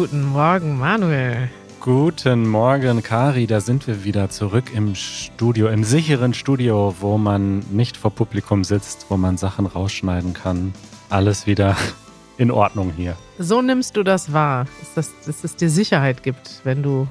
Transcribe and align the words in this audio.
Guten 0.00 0.24
Morgen, 0.24 0.78
Manuel. 0.78 1.50
Guten 1.78 2.48
Morgen, 2.48 3.02
Kari. 3.02 3.46
Da 3.46 3.60
sind 3.60 3.86
wir 3.86 4.02
wieder 4.02 4.30
zurück 4.30 4.72
im 4.74 4.94
Studio, 4.94 5.68
im 5.68 5.84
sicheren 5.84 6.32
Studio, 6.32 6.94
wo 7.00 7.18
man 7.18 7.58
nicht 7.70 7.98
vor 7.98 8.10
Publikum 8.10 8.64
sitzt, 8.64 9.10
wo 9.10 9.18
man 9.18 9.36
Sachen 9.36 9.66
rausschneiden 9.66 10.32
kann. 10.32 10.72
Alles 11.10 11.46
wieder 11.46 11.76
in 12.38 12.50
Ordnung 12.50 12.94
hier. 12.96 13.14
So 13.38 13.60
nimmst 13.60 13.94
du 13.94 14.02
das 14.02 14.32
wahr, 14.32 14.64
dass, 14.80 14.94
das, 14.94 15.26
dass 15.26 15.44
es 15.44 15.56
dir 15.56 15.68
Sicherheit 15.68 16.22
gibt, 16.22 16.62
wenn 16.64 16.82
du. 16.82 17.06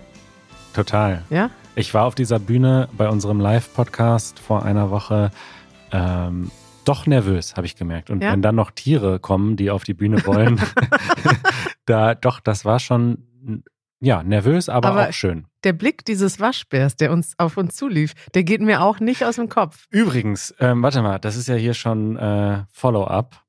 Total. 0.74 1.24
Ja? 1.30 1.52
Ich 1.76 1.94
war 1.94 2.06
auf 2.06 2.16
dieser 2.16 2.40
Bühne 2.40 2.90
bei 2.98 3.08
unserem 3.08 3.40
Live-Podcast 3.40 4.40
vor 4.40 4.66
einer 4.66 4.90
Woche. 4.90 5.30
Ähm, 5.92 6.50
doch 6.86 7.06
nervös, 7.06 7.56
habe 7.56 7.68
ich 7.68 7.76
gemerkt. 7.76 8.10
Und 8.10 8.24
Ja? 8.24 8.32
wenn 8.32 8.42
dann 8.42 8.56
noch 8.56 8.72
Tiere 8.72 9.20
kommen, 9.20 9.56
die 9.58 9.70
auf 9.72 9.84
die 9.84 9.94
Bühne 9.94 10.26
wollen, 10.26 10.60
da 11.86 12.16
doch, 12.16 12.40
das 12.40 12.66
war 12.66 12.80
schon 12.80 13.26
ja 14.02 14.24
nervös, 14.24 14.70
aber, 14.70 14.90
Aber- 14.90 15.10
auch 15.10 15.14
schön. 15.14 15.46
Der 15.66 15.74
Blick 15.74 16.06
dieses 16.06 16.40
Waschbärs, 16.40 16.96
der 16.96 17.12
uns 17.12 17.34
auf 17.38 17.58
uns 17.58 17.76
zulief, 17.76 18.14
der 18.34 18.44
geht 18.44 18.62
mir 18.62 18.82
auch 18.82 19.02
nicht 19.02 19.26
aus 19.26 19.36
dem 19.36 19.50
Kopf. 19.50 19.88
Übrigens, 19.90 20.56
ähm, 20.60 20.82
warte 20.82 21.02
mal, 21.02 21.20
das 21.20 21.36
ist 21.36 21.48
ja 21.50 21.56
hier 21.56 21.74
schon 21.74 22.16
äh, 22.16 22.64
Follow-up. 22.72 23.44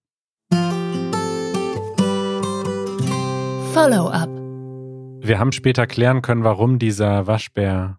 Follow-up. 3.73 4.29
Wir 5.25 5.39
haben 5.39 5.53
später 5.53 5.87
klären 5.87 6.23
können, 6.23 6.43
warum 6.45 6.79
dieser 6.81 7.27
Waschbär 7.29 7.99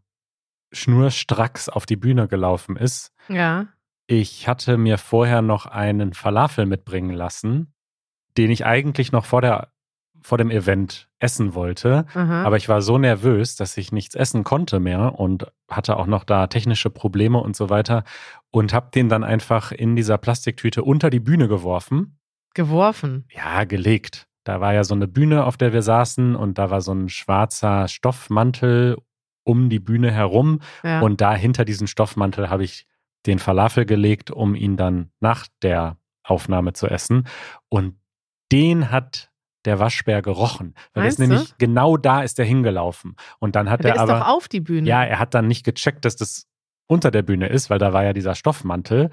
schnurstracks 0.74 1.70
auf 1.70 1.86
die 1.86 1.96
Bühne 1.96 2.28
gelaufen 2.28 2.76
ist. 2.76 3.12
Ja. 3.30 3.68
Ich 4.12 4.46
hatte 4.46 4.78
mir 4.78 4.98
vorher 4.98 5.42
noch 5.42 5.66
einen 5.68 6.12
Falafel 6.14 6.66
mitbringen 6.66 7.14
lassen, 7.14 7.74
den 8.38 8.52
ich 8.52 8.66
eigentlich 8.66 9.14
noch 9.14 9.24
vor, 9.24 9.40
der, 9.40 9.72
vor 10.22 10.38
dem 10.38 10.52
Event 10.52 11.08
essen 11.20 11.54
wollte. 11.54 12.06
Aha. 12.14 12.44
Aber 12.44 12.58
ich 12.58 12.68
war 12.68 12.82
so 12.82 12.98
nervös, 12.98 13.56
dass 13.56 13.78
ich 13.78 13.94
nichts 13.94 14.14
essen 14.14 14.44
konnte 14.44 14.82
mehr 14.82 15.18
und 15.18 15.48
hatte 15.70 15.96
auch 15.96 16.08
noch 16.08 16.26
da 16.26 16.48
technische 16.48 16.90
Probleme 16.90 17.38
und 17.38 17.56
so 17.56 17.70
weiter 17.70 18.04
und 18.50 18.74
habe 18.74 18.90
den 18.94 19.08
dann 19.08 19.24
einfach 19.24 19.72
in 19.72 19.96
dieser 19.96 20.18
Plastiktüte 20.18 20.84
unter 20.84 21.10
die 21.10 21.22
Bühne 21.22 21.48
geworfen. 21.48 22.20
Geworfen. 22.54 23.24
Ja, 23.34 23.64
gelegt. 23.64 24.28
Da 24.44 24.60
war 24.60 24.74
ja 24.74 24.84
so 24.84 24.94
eine 24.94 25.08
Bühne, 25.08 25.46
auf 25.46 25.56
der 25.56 25.72
wir 25.72 25.84
saßen 25.84 26.36
und 26.36 26.58
da 26.58 26.70
war 26.70 26.82
so 26.82 26.92
ein 26.92 27.08
schwarzer 27.08 27.88
Stoffmantel 27.88 28.98
um 29.46 29.70
die 29.70 29.80
Bühne 29.80 30.12
herum 30.12 30.60
Ja. 30.84 31.00
und 31.00 31.22
da 31.22 31.34
hinter 31.34 31.64
diesen 31.64 31.88
Stoffmantel 31.88 32.50
habe 32.50 32.66
ich 32.66 32.88
den 33.26 33.40
Falafel 33.40 33.86
gelegt, 33.86 34.32
um 34.32 34.56
ihn 34.56 34.78
dann 34.78 35.12
nach 35.20 35.48
der 35.62 35.98
Aufnahme 36.24 36.74
zu 36.74 36.88
essen. 36.88 37.28
Und 37.70 37.96
den 38.52 38.92
hat 38.92 39.32
der 39.66 39.80
Waschbär 39.80 40.22
gerochen. 40.22 40.74
Weil 40.94 41.04
Meinst 41.04 41.20
du? 41.20 41.24
nämlich 41.24 41.58
genau 41.58 41.98
da 41.98 42.24
ist 42.24 42.40
er 42.40 42.46
hingelaufen. 42.46 43.16
Und 43.40 43.56
dann 43.56 43.70
hat 43.70 43.84
der 43.84 43.92
er 43.92 43.96
ist 43.96 44.02
aber. 44.02 44.20
doch 44.20 44.28
auf 44.28 44.48
die 44.48 44.60
Bühne. 44.60 44.88
Ja, 44.88 45.04
er 45.04 45.20
hat 45.20 45.34
dann 45.34 45.48
nicht 45.48 45.64
gecheckt, 45.64 46.06
dass 46.06 46.16
das 46.16 46.48
unter 46.88 47.12
der 47.12 47.22
Bühne 47.22 47.48
ist, 47.48 47.70
weil 47.70 47.80
da 47.80 47.94
war 47.94 48.04
ja 48.04 48.14
dieser 48.14 48.36
Stoffmantel 48.36 49.12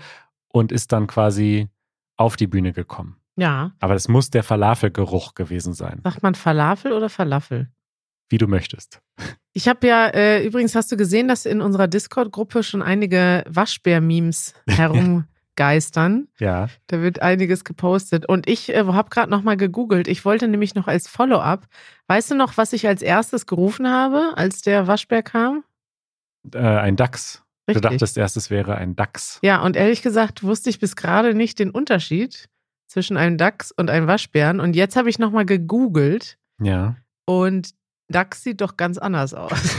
und 0.50 0.72
ist 0.72 0.93
dann 0.93 1.06
quasi 1.06 1.69
auf 2.17 2.37
die 2.37 2.47
Bühne 2.47 2.72
gekommen. 2.72 3.17
ja. 3.37 3.72
Aber 3.78 3.95
das 3.95 4.09
muss 4.09 4.31
der 4.31 4.43
Falafelgeruch 4.43 5.34
gewesen 5.34 5.75
sein, 5.75 6.00
Sagt 6.03 6.22
man 6.22 6.34
Falafel 6.34 6.93
oder 6.93 7.09
Falafel? 7.09 7.70
Wie 8.29 8.39
du 8.39 8.47
möchtest. 8.47 9.01
Ich 9.53 9.69
habe 9.69 9.87
ja, 9.87 10.07
äh, 10.09 10.45
übrigens 10.45 10.75
hast 10.75 10.93
du 10.93 10.97
gesehen, 10.97 11.29
dass 11.29 11.47
in 11.47 11.61
unserer 11.61 11.89
Discord-Gruppe 11.89 12.62
schon 12.62 12.83
einige 12.83 13.43
Waschbär-Memes 13.48 14.55
herumgeistern. 14.69 16.28
Ja. 16.39 16.69
Da 16.87 17.00
wird 17.00 17.21
einiges 17.22 17.65
gepostet. 17.65 18.28
Und 18.28 18.49
ich 18.49 18.69
äh, 18.71 18.84
habe 18.84 19.11
gerade 19.11 19.31
nochmal 19.31 19.56
gegoogelt. 19.56 20.09
Ich 20.09 20.25
wollte 20.25 20.49
nämlich 20.49 20.75
noch 20.75 20.87
als 20.87 21.09
Follow-up, 21.09 21.66
weißt 22.06 22.31
du 22.31 22.34
noch, 22.34 22.56
was 22.56 22.72
ich 22.72 22.87
als 22.87 23.03
erstes 23.03 23.47
gerufen 23.47 23.89
habe, 23.89 24.33
als 24.37 24.62
der 24.62 24.87
Waschbär 24.87 25.22
kam? 25.22 25.65
Äh, 26.55 26.59
ein 26.59 26.97
Dachs. 26.97 27.43
Richtig. 27.69 27.83
Du 27.83 27.89
dachtest 27.91 28.16
erst, 28.16 28.37
es 28.37 28.49
wäre 28.50 28.77
ein 28.77 28.97
Dachs. 28.97 29.41
Ja, 29.43 29.60
und 29.62 29.77
ehrlich 29.77 30.00
gesagt 30.03 30.43
wusste 30.43 30.71
ich 30.71 30.78
bis 30.78 30.97
gerade 30.97 31.34
nicht 31.34 31.59
den 31.59 31.71
Unterschied 31.71 32.49
zwischen 32.87 33.19
einem 33.19 33.37
Dachs 33.37 33.72
und 33.72 33.91
einem 33.91 34.06
Waschbären. 34.06 34.60
Und 34.60 34.75
jetzt 34.75 34.97
habe 34.97 35.10
ich 35.10 35.19
nochmal 35.19 35.45
gegoogelt 35.45 36.39
Ja. 36.62 36.97
und 37.27 37.71
Dachs 38.09 38.43
sieht 38.43 38.61
doch 38.61 38.77
ganz 38.77 38.99
anders 38.99 39.35
aus. 39.35 39.53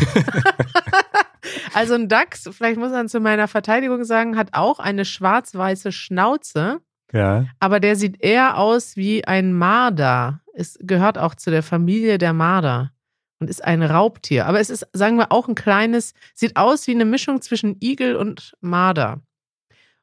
also 1.73 1.95
ein 1.95 2.07
Dachs, 2.07 2.49
vielleicht 2.51 2.79
muss 2.79 2.91
man 2.91 3.09
zu 3.09 3.19
meiner 3.19 3.47
Verteidigung 3.47 4.03
sagen, 4.03 4.37
hat 4.37 4.49
auch 4.53 4.79
eine 4.79 5.05
schwarz-weiße 5.05 5.91
Schnauze, 5.91 6.79
Ja. 7.11 7.45
aber 7.59 7.79
der 7.79 7.95
sieht 7.95 8.21
eher 8.21 8.57
aus 8.57 8.95
wie 8.95 9.25
ein 9.25 9.53
Marder. 9.53 10.41
Es 10.53 10.77
gehört 10.81 11.17
auch 11.17 11.35
zu 11.35 11.51
der 11.51 11.63
Familie 11.63 12.17
der 12.17 12.33
Marder 12.33 12.91
und 13.39 13.49
ist 13.49 13.63
ein 13.63 13.81
Raubtier. 13.81 14.45
Aber 14.45 14.59
es 14.59 14.69
ist, 14.69 14.87
sagen 14.93 15.17
wir, 15.17 15.31
auch 15.31 15.47
ein 15.47 15.55
kleines, 15.55 16.13
sieht 16.33 16.57
aus 16.57 16.87
wie 16.87 16.91
eine 16.91 17.05
Mischung 17.05 17.41
zwischen 17.41 17.77
Igel 17.81 18.15
und 18.15 18.53
Marder. 18.59 19.21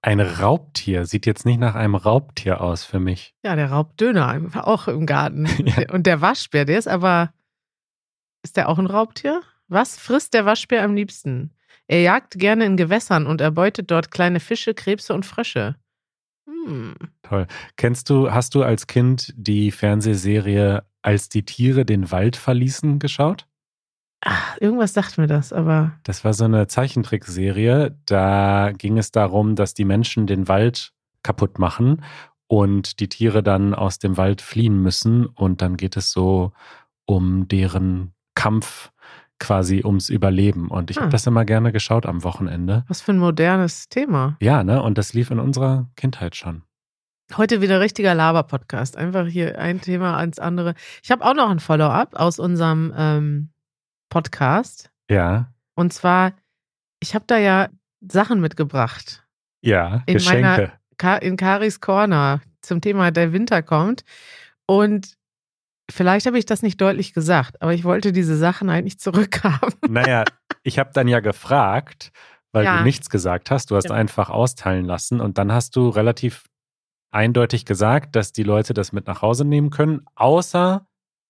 Ein 0.02 0.20
Raubtier 0.20 1.04
sieht 1.04 1.26
jetzt 1.26 1.44
nicht 1.44 1.58
nach 1.58 1.74
einem 1.74 1.96
Raubtier 1.96 2.60
aus 2.60 2.84
für 2.84 3.00
mich. 3.00 3.34
Ja, 3.44 3.56
der 3.56 3.70
Raubdöner 3.70 4.40
auch 4.62 4.88
im 4.88 5.04
Garten. 5.04 5.46
Ja. 5.64 5.92
Und 5.92 6.06
der 6.06 6.20
Waschbär, 6.20 6.64
der 6.64 6.78
ist 6.78 6.88
aber. 6.88 7.32
Ist 8.46 8.56
der 8.56 8.68
auch 8.68 8.78
ein 8.78 8.86
Raubtier? 8.86 9.42
Was 9.66 9.98
frisst 9.98 10.32
der 10.32 10.46
Waschbär 10.46 10.84
am 10.84 10.94
liebsten? 10.94 11.50
Er 11.88 12.02
jagt 12.02 12.38
gerne 12.38 12.64
in 12.64 12.76
Gewässern 12.76 13.26
und 13.26 13.40
erbeutet 13.40 13.90
dort 13.90 14.12
kleine 14.12 14.38
Fische, 14.38 14.72
Krebse 14.72 15.14
und 15.14 15.26
Frösche. 15.26 15.74
Hm. 16.46 16.94
Toll. 17.22 17.48
Kennst 17.74 18.08
du, 18.08 18.30
hast 18.30 18.54
du 18.54 18.62
als 18.62 18.86
Kind 18.86 19.34
die 19.36 19.72
Fernsehserie 19.72 20.84
Als 21.02 21.28
die 21.28 21.44
Tiere 21.44 21.84
den 21.84 22.12
Wald 22.12 22.36
verließen 22.36 23.00
geschaut? 23.00 23.48
Ach, 24.20 24.56
irgendwas 24.60 24.92
sagt 24.92 25.18
mir 25.18 25.26
das, 25.26 25.52
aber. 25.52 25.98
Das 26.04 26.24
war 26.24 26.32
so 26.32 26.44
eine 26.44 26.68
Zeichentrickserie. 26.68 27.98
Da 28.06 28.70
ging 28.78 28.96
es 28.96 29.10
darum, 29.10 29.56
dass 29.56 29.74
die 29.74 29.84
Menschen 29.84 30.28
den 30.28 30.46
Wald 30.46 30.92
kaputt 31.24 31.58
machen 31.58 32.04
und 32.46 33.00
die 33.00 33.08
Tiere 33.08 33.42
dann 33.42 33.74
aus 33.74 33.98
dem 33.98 34.16
Wald 34.16 34.40
fliehen 34.40 34.80
müssen. 34.80 35.26
Und 35.26 35.62
dann 35.62 35.76
geht 35.76 35.96
es 35.96 36.12
so 36.12 36.52
um 37.06 37.48
deren 37.48 38.12
Kampf 38.36 38.92
quasi 39.40 39.82
ums 39.84 40.08
Überleben. 40.08 40.68
Und 40.68 40.90
ich 40.92 40.98
Ah. 40.98 41.02
habe 41.02 41.10
das 41.10 41.26
immer 41.26 41.44
gerne 41.44 41.72
geschaut 41.72 42.06
am 42.06 42.22
Wochenende. 42.22 42.84
Was 42.86 43.02
für 43.02 43.12
ein 43.12 43.18
modernes 43.18 43.88
Thema. 43.88 44.36
Ja, 44.40 44.62
ne? 44.62 44.80
Und 44.80 44.96
das 44.96 45.12
lief 45.12 45.30
in 45.32 45.40
unserer 45.40 45.88
Kindheit 45.96 46.36
schon. 46.36 46.62
Heute 47.36 47.60
wieder 47.60 47.80
richtiger 47.80 48.14
Laber-Podcast. 48.14 48.96
Einfach 48.96 49.26
hier 49.26 49.58
ein 49.58 49.80
Thema 49.80 50.16
ans 50.16 50.38
andere. 50.38 50.74
Ich 51.02 51.10
habe 51.10 51.24
auch 51.24 51.34
noch 51.34 51.50
ein 51.50 51.58
Follow-up 51.58 52.14
aus 52.14 52.38
unserem 52.38 52.94
ähm, 52.96 53.48
Podcast. 54.10 54.90
Ja, 55.10 55.52
Und 55.74 55.92
zwar, 55.92 56.32
ich 57.00 57.14
habe 57.14 57.24
da 57.26 57.36
ja 57.36 57.68
Sachen 58.00 58.40
mitgebracht. 58.40 59.24
ja, 59.62 60.02
In 60.06 60.14
Geschenke. 60.14 60.72
meiner- 61.02 61.22
in 61.22 61.36
Karis 61.36 61.80
Corner 61.80 62.40
zum 62.62 62.80
Thema 62.80 63.10
der 63.10 63.32
Winter 63.32 63.62
kommt. 63.62 64.04
Und 64.66 65.16
vielleicht 65.90 66.26
habe 66.26 66.38
ich 66.38 66.46
das 66.46 66.62
nicht 66.62 66.80
deutlich 66.80 67.12
gesagt, 67.14 67.60
aber 67.62 67.72
ich 67.74 67.84
wollte 67.84 68.12
diese 68.12 68.36
Sachen 68.36 68.70
eigentlich 68.70 68.98
zurückhaben. 68.98 69.72
Naja, 69.88 70.24
ich 70.62 70.78
habe 70.78 70.90
dann 70.92 71.08
ja 71.08 71.20
gefragt, 71.20 72.10
weil 72.52 72.64
Ja. 72.64 72.78
du 72.78 72.84
nichts 72.84 73.10
gesagt 73.10 73.50
hast. 73.50 73.70
Du 73.70 73.76
hast 73.76 73.88
Ja. 73.90 73.94
einfach 73.94 74.30
austeilen 74.30 74.84
lassen 74.84 75.20
und 75.20 75.38
dann 75.38 75.52
hast 75.52 75.76
du 75.76 75.88
relativ 75.88 76.44
eindeutig 77.12 77.64
gesagt, 77.64 78.16
dass 78.16 78.32
die 78.32 78.42
Leute 78.42 78.74
das 78.74 78.92
mit 78.92 79.06
nach 79.06 79.22
Hause 79.22 79.44
nehmen 79.44 79.70
können, 79.70 80.02
außer 80.16 80.86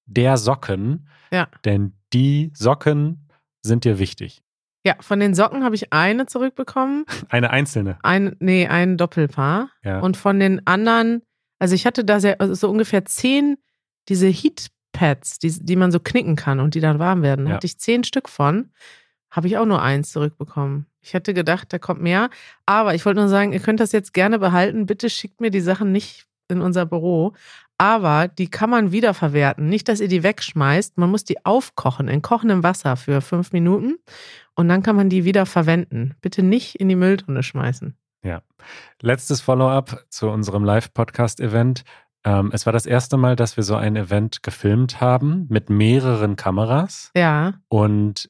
der 0.06 0.37
Socken. 0.37 1.09
Ja. 1.31 1.49
Denn 1.65 1.95
die 2.12 2.51
Socken 2.54 3.28
sind 3.63 3.84
dir 3.84 3.98
wichtig. 3.98 4.42
Ja, 4.84 4.95
von 5.01 5.19
den 5.21 5.34
Socken 5.34 5.65
habe 5.65 5.75
ich 5.75 5.92
eine 5.92 6.27
zurückbekommen. 6.27 7.04
Eine 7.28 7.51
einzelne. 7.51 7.98
Ein, 8.04 8.36
nee, 8.39 8.69
ein 8.69 8.97
Doppelpaar. 8.97 9.71
Ja. 9.83 9.98
Und 9.98 10.16
von 10.16 10.39
den 10.39 10.65
anderen, 10.66 11.22
also 11.59 11.75
ich 11.75 11.86
hatte 11.86 12.04
da 12.04 12.21
sehr, 12.21 12.41
also 12.41 12.54
so 12.54 12.71
ungefähr 12.71 13.04
zehn 13.04 13.57
diese 14.08 14.28
Heatpads, 14.28 15.38
die, 15.38 15.50
die 15.64 15.76
man 15.76 15.92
so 15.92 16.00
knicken 16.00 16.36
kann 16.36 16.60
und 16.60 16.74
die 16.74 16.80
dann 16.80 16.98
warm 16.98 17.22
werden. 17.22 17.44
Da 17.44 17.50
Ja. 17.53 17.56
hatte 17.56 17.66
ich 17.66 17.78
zehn 17.78 18.04
Stück 18.04 18.28
von. 18.28 18.70
Habe 19.30 19.48
ich 19.48 19.58
auch 19.58 19.66
nur 19.66 19.82
eins 19.82 20.12
zurückbekommen. 20.12 20.86
Ich 21.03 21.12
hätte 21.14 21.34
gedacht, 21.34 21.72
da 21.72 21.78
kommt 21.78 22.00
mehr. 22.00 22.30
Aber 22.64 22.94
ich 22.94 23.04
wollte 23.04 23.20
nur 23.20 23.28
sagen, 23.28 23.53
ihr 23.53 23.60
könnt 23.60 23.80
das 23.80 23.92
jetzt 23.92 24.14
gerne 24.14 24.38
behalten. 24.38 24.86
Bitte 24.86 25.10
schickt 25.10 25.41
mir 25.41 25.50
die 25.50 25.60
Sachen 25.60 25.92
nicht 25.92 26.26
in 26.48 26.60
unser 26.60 26.86
Büro. 26.86 27.34
Aber 27.78 28.28
die 28.28 28.48
kann 28.48 28.70
man 28.70 28.91
wiederverwerten. 28.92 29.68
Nicht, 29.68 29.88
dass 29.88 30.00
ihr 30.00 30.08
die 30.08 30.22
wegschmeißt. 30.22 30.97
Man 30.97 31.10
muss 31.10 31.24
die 31.24 31.44
aufkochen 31.44 32.08
in 32.08 32.22
kochendem 32.22 32.62
Wasser 32.62 32.97
für 32.97 33.20
fünf 33.20 33.53
Minuten. 33.53 33.97
Und 34.54 34.68
dann 34.68 34.82
kann 34.82 34.97
man 34.97 35.10
die 35.10 35.24
wieder 35.24 35.44
verwenden. 35.44 36.14
Bitte 36.22 36.42
nicht 36.42 36.76
in 36.76 36.88
die 36.88 36.97
Mülltonne 36.97 37.42
schmeißen. 37.42 37.94
Letztes 39.03 39.41
Follow-up 39.41 40.04
zu 40.08 40.28
unserem 40.30 40.64
Live-Podcast-Event. 40.64 41.84
Ähm, 42.27 42.51
es 42.53 42.67
war 42.67 42.73
das 42.73 42.87
erste 42.87 43.17
Mal, 43.17 43.37
dass 43.37 43.57
wir 43.57 43.63
so 43.63 43.77
ein 43.77 43.95
Event 43.95 44.43
gefilmt 44.43 45.01
haben 45.01 45.47
mit 45.49 45.71
mehreren 45.71 46.34
Kameras. 46.34 47.13
Ja. 47.17 47.55
Und 47.69 48.28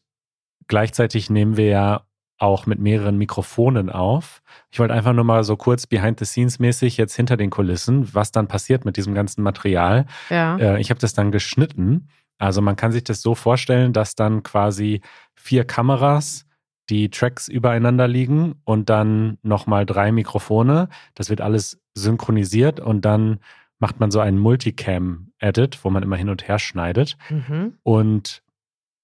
gleichzeitig 0.68 1.30
nehmen 1.30 1.56
wir 1.56 1.66
ja 1.66 2.02
auch 2.38 2.66
mit 2.66 2.78
mehreren 2.78 3.16
Mikrofonen 3.16 3.88
auf. 3.88 4.42
Ich 4.70 4.78
wollte 4.78 4.92
einfach 4.92 5.14
nur 5.14 5.24
mal 5.24 5.42
so 5.42 5.56
kurz 5.56 5.86
behind-the-scenes-mäßig 5.86 6.98
jetzt 6.98 7.16
hinter 7.16 7.38
den 7.38 7.48
Kulissen, 7.48 8.14
was 8.14 8.30
dann 8.30 8.46
passiert 8.46 8.84
mit 8.84 8.98
diesem 8.98 9.14
ganzen 9.14 9.42
Material. 9.42 10.04
Ja. 10.28 10.58
Äh, 10.58 10.80
ich 10.80 10.90
habe 10.90 11.00
das 11.00 11.14
dann 11.14 11.32
geschnitten 11.32 12.08
Also 12.38 12.60
man 12.60 12.76
kann 12.76 12.92
sich 12.92 13.04
das 13.04 13.22
so 13.22 13.34
vorstellen, 13.34 13.94
dass 13.94 14.14
dann 14.14 14.42
quasi 14.42 15.00
vier 15.34 15.64
Kameras 15.64 16.44
die 16.90 17.08
Tracks 17.10 17.48
übereinander 17.48 18.06
liegen 18.06 18.56
und 18.64 18.90
dann 18.90 19.38
nochmal 19.42 19.86
drei 19.86 20.12
Mikrofone. 20.12 20.88
Das 21.14 21.30
wird 21.30 21.40
alles 21.40 21.80
synchronisiert 21.94 22.78
und 22.78 23.04
dann 23.04 23.40
macht 23.78 24.00
man 24.00 24.10
so 24.10 24.20
einen 24.20 24.38
Multicam-Edit, 24.38 25.84
wo 25.84 25.90
man 25.90 26.02
immer 26.02 26.16
hin 26.16 26.28
und 26.28 26.48
her 26.48 26.58
schneidet. 26.58 27.16
Mhm. 27.28 27.74
Und 27.82 28.42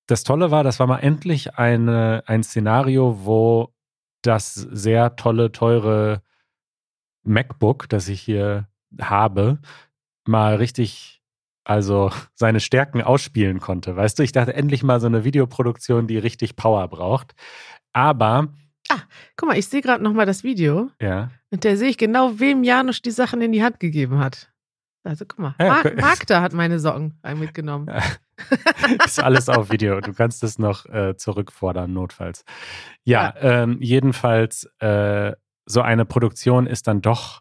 das 0.06 0.24
Tolle 0.24 0.50
war, 0.50 0.64
das 0.64 0.78
war 0.80 0.86
mal 0.86 0.98
endlich 0.98 1.58
eine, 1.58 2.22
ein 2.26 2.42
Szenario, 2.42 3.24
wo 3.24 3.72
das 4.22 4.54
sehr 4.54 5.16
tolle, 5.16 5.52
teure 5.52 6.22
MacBook, 7.24 7.88
das 7.88 8.08
ich 8.08 8.20
hier 8.20 8.69
habe, 9.00 9.58
mal 10.26 10.56
richtig, 10.56 11.22
also 11.64 12.10
seine 12.34 12.60
Stärken 12.60 13.02
ausspielen 13.02 13.60
konnte. 13.60 13.96
Weißt 13.96 14.19
du, 14.19 14.22
ich 14.22 14.32
dachte 14.32 14.54
endlich 14.54 14.82
mal 14.82 15.00
so 15.00 15.06
eine 15.06 15.24
Videoproduktion, 15.24 16.06
die 16.06 16.19
richtig 16.19 16.56
Power 16.56 16.88
braucht. 16.88 17.34
Aber. 17.92 18.48
Ah, 18.88 19.02
guck 19.36 19.48
mal, 19.48 19.58
ich 19.58 19.69
sehe 19.69 19.80
gerade 19.80 20.02
nochmal 20.02 20.26
das 20.26 20.44
Video. 20.44 20.90
Ja. 21.00 21.30
Und 21.50 21.64
da 21.64 21.76
sehe 21.76 21.88
ich 21.88 21.98
genau, 21.98 22.38
wem 22.40 22.64
Janusz 22.64 23.00
die 23.00 23.10
Sachen 23.10 23.40
in 23.40 23.52
die 23.52 23.62
Hand 23.62 23.80
gegeben 23.80 24.19
hat. 24.19 24.51
Also 25.04 25.25
guck 25.26 25.38
mal, 25.38 25.54
Ja, 25.60 25.69
Mar. 25.69 25.93
Magda 25.96 26.40
hat 26.40 26.52
meine 26.52 26.78
Socken 26.78 27.19
mitgenommen. 27.37 27.88
Ja. 27.88 28.02
ist 29.04 29.22
alles 29.22 29.49
auf 29.49 29.70
Video. 29.70 30.00
Du 30.00 30.12
kannst 30.12 30.43
es 30.44 30.58
noch 30.58 30.87
äh, 30.87 31.16
zurückfordern, 31.16 31.93
notfalls. 31.93 32.44
Ja, 33.04 33.34
Ähm, 33.40 33.78
jedenfalls, 33.81 34.64
äh, 34.78 35.32
so 35.66 35.81
eine 35.81 36.04
Produktion 36.04 36.66
ist 36.66 36.87
dann 36.88 37.02
doch 37.02 37.40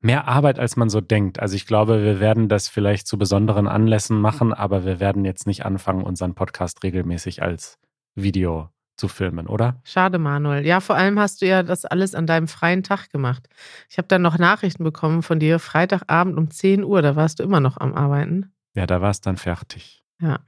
mehr 0.00 0.26
Arbeit, 0.26 0.58
als 0.58 0.76
man 0.76 0.88
so 0.88 1.00
denkt. 1.00 1.40
Also 1.40 1.54
ich 1.54 1.66
glaube, 1.66 2.02
wir 2.02 2.20
werden 2.20 2.48
das 2.48 2.68
vielleicht 2.68 3.06
zu 3.06 3.18
besonderen 3.18 3.68
Anlässen 3.68 4.20
machen, 4.20 4.52
aber 4.52 4.84
wir 4.84 5.00
werden 5.00 5.24
jetzt 5.24 5.46
nicht 5.46 5.64
anfangen, 5.64 6.02
unseren 6.02 6.34
Podcast 6.34 6.82
regelmäßig 6.82 7.42
als 7.42 7.78
Video 8.14 8.68
zu 9.02 9.08
filmen, 9.08 9.48
oder? 9.48 9.80
Schade, 9.82 10.20
Manuel. 10.20 10.64
Ja, 10.64 10.78
vor 10.78 10.94
allem 10.94 11.18
hast 11.18 11.42
du 11.42 11.46
ja 11.46 11.64
das 11.64 11.84
alles 11.84 12.14
an 12.14 12.28
deinem 12.28 12.46
freien 12.46 12.84
Tag 12.84 13.10
gemacht. 13.10 13.48
Ich 13.90 13.98
habe 13.98 14.06
dann 14.06 14.22
noch 14.22 14.38
Nachrichten 14.38 14.84
bekommen 14.84 15.24
von 15.24 15.40
dir, 15.40 15.58
Freitagabend 15.58 16.38
um 16.38 16.50
10 16.50 16.84
Uhr, 16.84 17.02
da 17.02 17.16
warst 17.16 17.40
du 17.40 17.42
immer 17.42 17.58
noch 17.58 17.78
am 17.78 17.94
Arbeiten. 17.94 18.52
Ja, 18.74 18.86
da 18.86 19.00
war 19.00 19.10
es 19.10 19.20
dann 19.20 19.38
fertig. 19.38 20.04
Ja. 20.20 20.38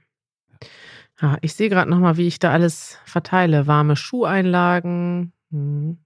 Ja, 1.21 1.37
ich 1.41 1.53
sehe 1.53 1.67
gerade 1.67 1.89
nochmal, 1.89 2.15
wie 2.15 2.27
ich 2.27 2.39
da 2.39 2.51
alles 2.51 2.97
verteile. 3.03 3.67
Warme 3.67 3.97
Schuheinlagen. 3.97 5.33
Hm. 5.51 5.97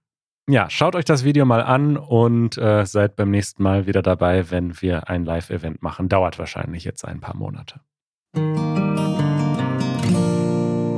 Ja, 0.48 0.68
schaut 0.68 0.96
euch 0.96 1.04
das 1.04 1.22
Video 1.22 1.44
mal 1.44 1.62
an 1.62 1.96
und 1.96 2.58
äh, 2.58 2.84
seid 2.84 3.14
beim 3.14 3.30
nächsten 3.30 3.62
Mal 3.62 3.86
wieder 3.86 4.02
dabei, 4.02 4.50
wenn 4.50 4.80
wir 4.82 5.08
ein 5.08 5.24
Live-Event 5.24 5.82
machen. 5.82 6.08
Dauert 6.08 6.40
wahrscheinlich 6.40 6.82
jetzt 6.82 7.04
ein 7.04 7.20
paar 7.20 7.36
Monate. 7.36 7.80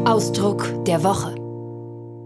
Ausdruck 0.06 0.84
der 0.86 1.02
Woche. 1.04 1.41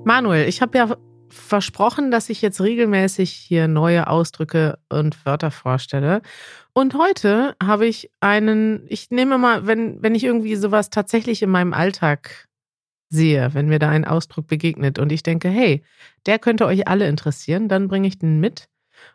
Manuel, 0.06 0.48
ich 0.48 0.62
habe 0.62 0.78
ja 0.78 0.96
versprochen, 1.30 2.12
dass 2.12 2.30
ich 2.30 2.40
jetzt 2.40 2.60
regelmäßig 2.60 3.32
hier 3.32 3.66
neue 3.66 4.06
Ausdrücke 4.06 4.78
und 4.88 5.26
Wörter 5.26 5.50
vorstelle. 5.50 6.22
Und 6.72 6.94
heute 6.94 7.56
habe 7.60 7.88
ich 7.88 8.12
einen, 8.20 8.86
ich 8.86 9.10
nehme 9.10 9.36
mal, 9.36 9.66
wenn, 9.66 10.00
wenn 10.04 10.14
ich 10.14 10.22
irgendwie 10.22 10.54
sowas 10.54 10.90
tatsächlich 10.90 11.42
in 11.42 11.50
meinem 11.50 11.74
Alltag 11.74 12.46
sehe, 13.08 13.52
wenn 13.52 13.66
mir 13.66 13.80
da 13.80 13.88
ein 13.88 14.04
Ausdruck 14.04 14.46
begegnet 14.46 15.00
und 15.00 15.10
ich 15.10 15.24
denke, 15.24 15.48
hey, 15.48 15.82
der 16.26 16.38
könnte 16.38 16.66
euch 16.66 16.86
alle 16.86 17.08
interessieren, 17.08 17.68
dann 17.68 17.88
bringe 17.88 18.06
ich 18.06 18.16
den 18.16 18.38
mit. 18.38 18.68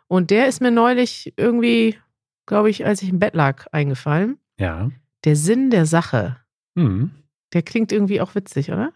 Und 0.08 0.30
der 0.30 0.46
ist 0.46 0.60
mir 0.60 0.70
neulich 0.70 1.32
irgendwie, 1.38 1.98
glaube 2.44 2.68
ich, 2.68 2.84
als 2.84 3.00
ich 3.00 3.08
im 3.08 3.18
Bett 3.18 3.34
lag, 3.34 3.64
eingefallen. 3.72 4.36
Ja. 4.58 4.90
Der 5.24 5.36
Sinn 5.36 5.70
der 5.70 5.86
Sache. 5.86 6.36
Hm. 6.76 7.12
Der 7.54 7.62
klingt 7.62 7.92
irgendwie 7.92 8.20
auch 8.20 8.34
witzig, 8.34 8.70
oder? 8.70 8.92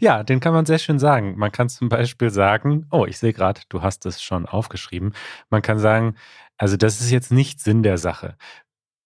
Ja, 0.00 0.22
den 0.22 0.40
kann 0.40 0.52
man 0.54 0.66
sehr 0.66 0.78
schön 0.78 0.98
sagen. 0.98 1.34
Man 1.36 1.52
kann 1.52 1.68
zum 1.68 1.88
Beispiel 1.88 2.30
sagen, 2.30 2.86
oh, 2.90 3.06
ich 3.06 3.18
sehe 3.18 3.32
gerade, 3.32 3.60
du 3.68 3.82
hast 3.82 4.06
es 4.06 4.22
schon 4.22 4.46
aufgeschrieben. 4.46 5.12
Man 5.50 5.62
kann 5.62 5.78
sagen, 5.78 6.16
also 6.56 6.76
das 6.76 7.00
ist 7.00 7.10
jetzt 7.10 7.30
nicht 7.30 7.60
Sinn 7.60 7.82
der 7.82 7.98
Sache. 7.98 8.36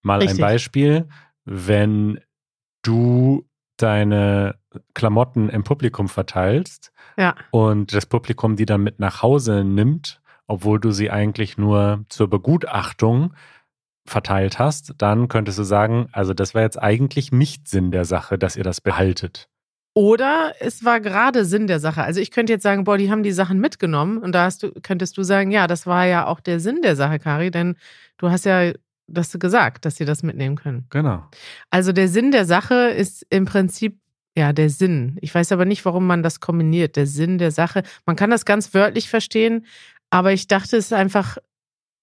Mal 0.02 0.20
Richtig. 0.20 0.38
ein 0.38 0.40
Beispiel, 0.40 1.08
wenn 1.44 2.20
du 2.82 3.46
deine 3.76 4.56
Klamotten 4.94 5.48
im 5.48 5.64
Publikum 5.64 6.08
verteilst 6.08 6.92
Ja. 7.16 7.34
und 7.50 7.92
das 7.92 8.06
Publikum 8.06 8.56
die 8.56 8.66
dann 8.66 8.82
mit 8.82 9.00
nach 9.00 9.22
Hause 9.22 9.64
nimmt, 9.64 10.20
obwohl 10.46 10.78
du 10.78 10.90
sie 10.92 11.10
eigentlich 11.10 11.58
nur 11.58 12.04
zur 12.08 12.28
Begutachtung 12.28 13.34
verteilt 14.06 14.58
hast, 14.58 14.94
dann 14.98 15.28
könntest 15.28 15.58
du 15.58 15.62
sagen, 15.64 16.08
also 16.12 16.34
das 16.34 16.54
war 16.54 16.62
jetzt 16.62 16.80
eigentlich 16.80 17.32
nicht 17.32 17.68
Sinn 17.68 17.90
der 17.90 18.04
Sache, 18.04 18.38
dass 18.38 18.56
ihr 18.56 18.64
das 18.64 18.80
behaltet. 18.80 19.48
Oder 19.94 20.54
es 20.58 20.84
war 20.84 21.00
gerade 21.00 21.44
Sinn 21.44 21.68
der 21.68 21.78
Sache. 21.78 22.02
Also 22.02 22.20
ich 22.20 22.32
könnte 22.32 22.52
jetzt 22.52 22.64
sagen, 22.64 22.82
boah, 22.82 22.98
die 22.98 23.12
haben 23.12 23.22
die 23.22 23.32
Sachen 23.32 23.60
mitgenommen 23.60 24.18
und 24.18 24.32
da 24.32 24.44
hast 24.44 24.64
du, 24.64 24.72
könntest 24.82 25.16
du 25.16 25.22
sagen, 25.22 25.52
ja, 25.52 25.68
das 25.68 25.86
war 25.86 26.04
ja 26.04 26.26
auch 26.26 26.40
der 26.40 26.58
Sinn 26.58 26.82
der 26.82 26.96
Sache, 26.96 27.20
Kari, 27.20 27.52
denn 27.52 27.76
du 28.18 28.28
hast 28.28 28.44
ja 28.44 28.72
das 29.06 29.32
gesagt, 29.38 29.84
dass 29.84 29.96
sie 29.96 30.04
das 30.04 30.24
mitnehmen 30.24 30.56
können. 30.56 30.86
Genau. 30.90 31.22
Also 31.70 31.92
der 31.92 32.08
Sinn 32.08 32.32
der 32.32 32.44
Sache 32.44 32.74
ist 32.74 33.24
im 33.30 33.44
Prinzip 33.44 33.98
ja 34.36 34.52
der 34.52 34.68
Sinn. 34.68 35.16
Ich 35.20 35.32
weiß 35.32 35.52
aber 35.52 35.64
nicht, 35.64 35.84
warum 35.84 36.08
man 36.08 36.24
das 36.24 36.40
kombiniert. 36.40 36.96
Der 36.96 37.06
Sinn 37.06 37.38
der 37.38 37.52
Sache. 37.52 37.84
Man 38.04 38.16
kann 38.16 38.30
das 38.30 38.44
ganz 38.44 38.74
wörtlich 38.74 39.08
verstehen, 39.08 39.64
aber 40.10 40.32
ich 40.32 40.48
dachte, 40.48 40.76
es 40.76 40.86
ist 40.86 40.92
einfach 40.92 41.38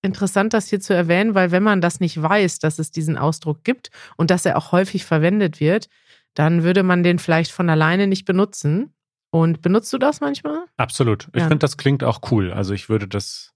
interessant, 0.01 0.53
das 0.53 0.67
hier 0.67 0.79
zu 0.79 0.93
erwähnen, 0.93 1.35
weil 1.35 1.51
wenn 1.51 1.63
man 1.63 1.81
das 1.81 1.99
nicht 1.99 2.21
weiß, 2.21 2.59
dass 2.59 2.79
es 2.79 2.91
diesen 2.91 3.17
Ausdruck 3.17 3.63
gibt 3.63 3.91
und 4.17 4.31
dass 4.31 4.45
er 4.45 4.57
auch 4.57 4.71
häufig 4.71 5.05
verwendet 5.05 5.59
wird, 5.59 5.89
dann 6.33 6.63
würde 6.63 6.83
man 6.83 7.03
den 7.03 7.19
vielleicht 7.19 7.51
von 7.51 7.69
alleine 7.69 8.07
nicht 8.07 8.25
benutzen. 8.25 8.93
Und 9.33 9.61
benutzt 9.61 9.93
du 9.93 9.97
das 9.97 10.19
manchmal? 10.19 10.65
Absolut. 10.75 11.29
Ich 11.33 11.39
Ja. 11.41 11.47
finde, 11.47 11.59
das 11.59 11.77
klingt 11.77 12.03
auch 12.03 12.19
cool. 12.31 12.51
Also 12.51 12.73
ich 12.73 12.89
würde 12.89 13.07
das 13.07 13.53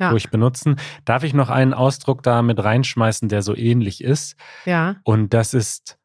Ja. 0.00 0.10
ruhig 0.10 0.30
benutzen. 0.30 0.76
Darf 1.04 1.22
ich 1.22 1.32
noch 1.32 1.48
einen 1.48 1.74
Ausdruck 1.74 2.24
da 2.24 2.42
mit 2.42 2.62
reinschmeißen, 2.62 3.28
der 3.28 3.42
so 3.42 3.54
ähnlich 3.54 4.02
ist? 4.02 4.34
Ja, 4.64 4.96
Und 5.04 5.32
das 5.32 5.54
ist, 5.54 5.98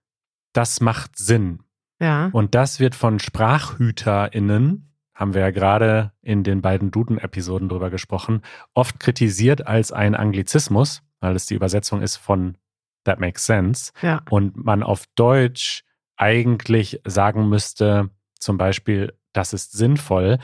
das 0.53 0.81
macht 0.81 1.17
Sinn. 1.17 1.63
ja. 1.99 2.29
Und 2.31 2.53
das 2.53 2.79
wird 2.79 2.93
von 2.93 3.17
SprachhüterInnen, 3.19 4.93
haben 5.15 5.33
wir 5.33 5.41
ja 5.41 5.51
gerade 5.51 6.11
in 6.21 6.43
den 6.43 6.61
beiden 6.61 6.91
Duden-Episoden 6.91 7.69
drüber 7.69 7.89
gesprochen, 7.89 8.41
oft 8.73 8.99
kritisiert 8.99 9.65
als 9.65 9.91
ein 9.91 10.13
Anglizismus, 10.15 11.01
weil 11.19 11.35
es 11.35 11.47
die 11.47 11.55
Übersetzung 11.55 12.01
ist 12.01 12.17
von 12.17 12.57
That 13.05 13.19
makes 13.19 13.45
sense. 13.45 13.91
Ja. 14.01 14.21
Und 14.29 14.57
man 14.63 14.83
auf 14.83 15.05
Deutsch 15.15 15.83
eigentlich 16.17 17.01
sagen 17.05 17.47
müsste, 17.49 18.09
zum 18.39 18.57
Beispiel, 18.57 19.17
das 19.33 19.53
ist 19.53 19.71
sinnvoll. 19.71 20.39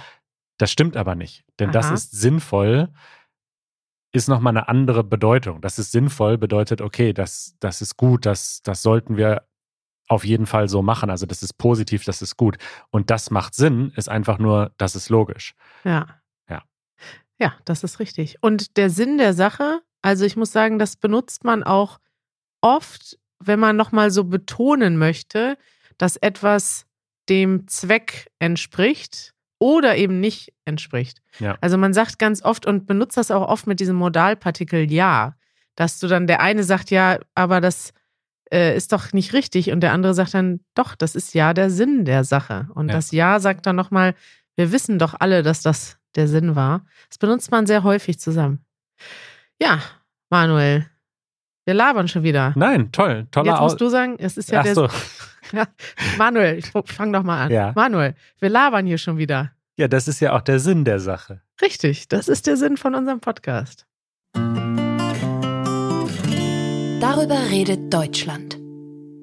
Das 0.57 0.71
stimmt 0.71 0.95
aber 0.97 1.15
nicht. 1.15 1.43
Denn 1.59 1.71
das 1.71 1.87
Aha. 1.87 1.93
ist 1.95 2.11
sinnvoll, 2.11 2.89
ist 4.13 4.29
nochmal 4.29 4.51
eine 4.51 4.67
andere 4.67 5.03
Bedeutung. 5.03 5.59
Das 5.61 5.79
ist 5.79 5.91
sinnvoll 5.91 6.37
bedeutet, 6.37 6.81
okay, 6.81 7.13
das, 7.13 7.55
das 7.59 7.81
ist 7.81 7.97
gut, 7.97 8.25
das, 8.25 8.61
das 8.61 8.83
sollten 8.83 9.17
wir 9.17 9.47
auf 10.07 10.23
jeden 10.23 10.45
Fall 10.45 10.69
so 10.69 10.81
machen. 10.81 11.09
Also 11.09 11.25
das 11.25 11.41
ist 11.41 11.53
positiv, 11.53 12.05
das 12.05 12.21
ist 12.21 12.37
gut. 12.37 12.57
Und 12.91 13.09
das 13.09 13.31
macht 13.31 13.55
Sinn, 13.55 13.91
ist 13.95 14.09
einfach 14.09 14.37
nur, 14.37 14.71
das 14.77 14.95
ist 14.95 15.09
logisch. 15.09 15.55
Ja. 15.83 16.07
Ja. 16.47 16.63
Ja, 17.39 17.55
das 17.65 17.83
ist 17.83 17.99
richtig. 17.99 18.37
Und 18.41 18.77
der 18.77 18.89
Sinn 18.89 19.17
der 19.17 19.33
Sache, 19.33 19.81
also 20.03 20.25
ich 20.25 20.35
muss 20.35 20.51
sagen, 20.51 20.77
das 20.77 20.95
benutzt 20.95 21.43
man 21.43 21.63
auch 21.63 21.99
oft, 22.61 23.17
wenn 23.47 23.59
man 23.59 23.75
nochmal 23.75 24.11
so 24.11 24.23
betonen 24.25 24.97
möchte, 24.97 25.57
dass 25.97 26.15
etwas 26.17 26.85
dem 27.29 27.67
Zweck 27.67 28.29
entspricht 28.39 29.33
oder 29.59 29.95
eben 29.95 30.19
nicht 30.19 30.53
entspricht. 30.65 31.19
Ja. 31.39 31.57
Also 31.61 31.77
man 31.77 31.93
sagt 31.93 32.19
ganz 32.19 32.43
oft 32.43 32.65
und 32.65 32.85
benutzt 32.85 33.15
das 33.17 33.31
auch 33.31 33.47
oft 33.47 33.65
mit 33.67 33.79
diesem 33.79 33.95
Modalpartikel 33.95 34.91
ja, 34.91 35.35
dass 35.75 35.99
du 35.99 36.07
dann 36.07 36.27
der 36.27 36.41
eine 36.41 36.63
sagt 36.63 36.91
ja, 36.91 37.19
aber 37.33 37.61
das 37.61 37.93
äh, 38.51 38.75
ist 38.75 38.91
doch 38.91 39.13
nicht 39.13 39.33
richtig 39.33 39.71
und 39.71 39.79
der 39.79 39.93
andere 39.93 40.13
sagt 40.13 40.33
dann 40.33 40.59
doch, 40.75 40.95
das 40.95 41.15
ist 41.15 41.33
ja 41.33 41.53
der 41.53 41.69
Sinn 41.69 42.03
der 42.05 42.23
Sache 42.25 42.67
und 42.75 42.89
Ja. 42.89 42.95
das 42.95 43.11
ja 43.11 43.39
sagt 43.39 43.65
dann 43.65 43.75
nochmal, 43.77 44.15
wir 44.55 44.71
wissen 44.71 44.99
doch 44.99 45.15
alle, 45.17 45.43
dass 45.43 45.61
das 45.61 45.97
der 46.15 46.27
Sinn 46.27 46.55
war. 46.55 46.85
Das 47.09 47.17
benutzt 47.17 47.49
man 47.49 47.65
sehr 47.65 47.83
häufig 47.83 48.19
zusammen. 48.19 48.63
Ja, 49.61 49.79
Manuel, 50.29 50.85
wir 51.65 51.73
labern 51.73 52.07
schon 52.07 52.23
wieder. 52.23 52.53
Nein, 52.55 52.91
toll, 52.91 53.27
toller 53.31 53.51
Jetzt 53.51 53.61
musst 53.61 53.81
du 53.81 53.87
sagen, 53.87 54.15
es 54.19 54.37
ist 54.37 54.51
ja 54.51 54.59
Ach 54.59 54.63
der. 54.63 54.75
so. 54.75 54.89
Manuel, 56.17 56.57
ich 56.57 56.71
fang 56.85 57.13
doch 57.13 57.23
mal 57.23 57.45
an. 57.45 57.51
Ja. 57.51 57.71
Manuel, 57.75 58.15
wir 58.39 58.49
labern 58.49 58.85
hier 58.85 58.97
schon 58.97 59.17
wieder. 59.17 59.51
Ja, 59.77 59.87
das 59.87 60.07
ist 60.07 60.19
ja 60.19 60.35
auch 60.35 60.41
der 60.41 60.59
Sinn 60.59 60.83
der 60.85 60.99
Sache. 60.99 61.41
Richtig, 61.61 62.09
das 62.09 62.27
ist 62.27 62.47
der 62.47 62.57
Sinn 62.57 62.77
von 62.77 62.95
unserem 62.95 63.19
Podcast. 63.21 63.85
Darüber 66.99 67.39
redet 67.49 67.93
Deutschland. 67.93 68.59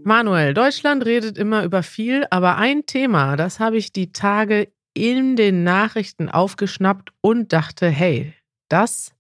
Manuel, 0.05 0.55
Deutschland 0.55 1.05
redet 1.05 1.37
immer 1.37 1.63
über 1.65 1.83
viel, 1.83 2.25
aber 2.31 2.57
ein 2.57 2.87
Thema, 2.87 3.37
das 3.37 3.61
habe 3.61 3.77
ich 3.77 3.93
die 3.93 4.13
Tage 4.13 4.69
in 4.95 5.37
den 5.37 5.63
Nachrichten 5.63 6.31
aufgeschnappt 6.31 7.13
und 7.21 7.53
dachte, 7.53 7.89
hey, 7.89 8.33
das 8.69 9.13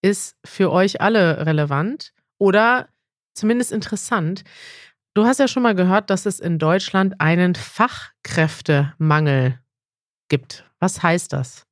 ist 0.00 0.36
für 0.44 0.72
euch 0.72 1.00
alle 1.02 1.44
relevant 1.46 2.12
oder 2.42 2.88
zumindest 3.34 3.70
interessant. 3.70 4.42
Du 5.14 5.26
hast 5.26 5.38
ja 5.38 5.46
schon 5.46 5.62
mal 5.62 5.76
gehört, 5.76 6.10
dass 6.10 6.26
es 6.26 6.40
in 6.40 6.58
Deutschland 6.58 7.20
einen 7.20 7.54
Fachkräftemangel 7.54 9.60
gibt. 10.28 10.68
Was 10.80 11.04
heißt 11.04 11.32
das? 11.32 11.62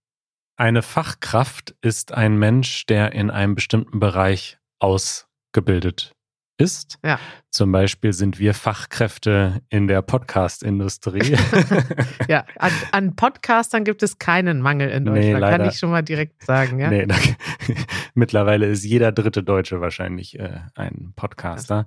Eine 0.56 0.82
Fachkraft 0.82 1.74
ist 1.80 2.12
ein 2.12 2.36
Mensch, 2.36 2.86
der 2.86 3.10
in 3.12 3.30
einem 3.30 3.56
bestimmten 3.56 3.98
Bereich 3.98 4.58
ausgebildet 4.78 6.14
ist. 6.60 6.98
Ja. 7.04 7.18
Zum 7.50 7.72
Beispiel 7.72 8.12
sind 8.12 8.38
wir 8.38 8.54
Fachkräfte 8.54 9.62
in 9.70 9.88
der 9.88 10.02
Podcast-Industrie. 10.02 11.36
ja, 12.28 12.44
an, 12.58 12.72
an, 12.92 13.16
Podcastern 13.16 13.84
gibt 13.84 14.02
es 14.02 14.18
keinen 14.18 14.60
Mangel 14.60 14.90
in 14.90 15.06
Deutschland, 15.06 15.40
nee, 15.40 15.40
kann 15.40 15.68
ich 15.68 15.78
schon 15.78 15.90
mal 15.90 16.02
direkt 16.02 16.44
sagen. 16.44 16.78
Ja? 16.78 16.90
Nee, 16.90 17.06
da, 17.06 17.16
mittlerweile 18.14 18.66
ist 18.66 18.84
jeder 18.84 19.10
dritte 19.10 19.42
Deutsche 19.42 19.80
wahrscheinlich 19.80 20.38
äh, 20.38 20.60
ein 20.74 21.12
Podcaster. 21.16 21.86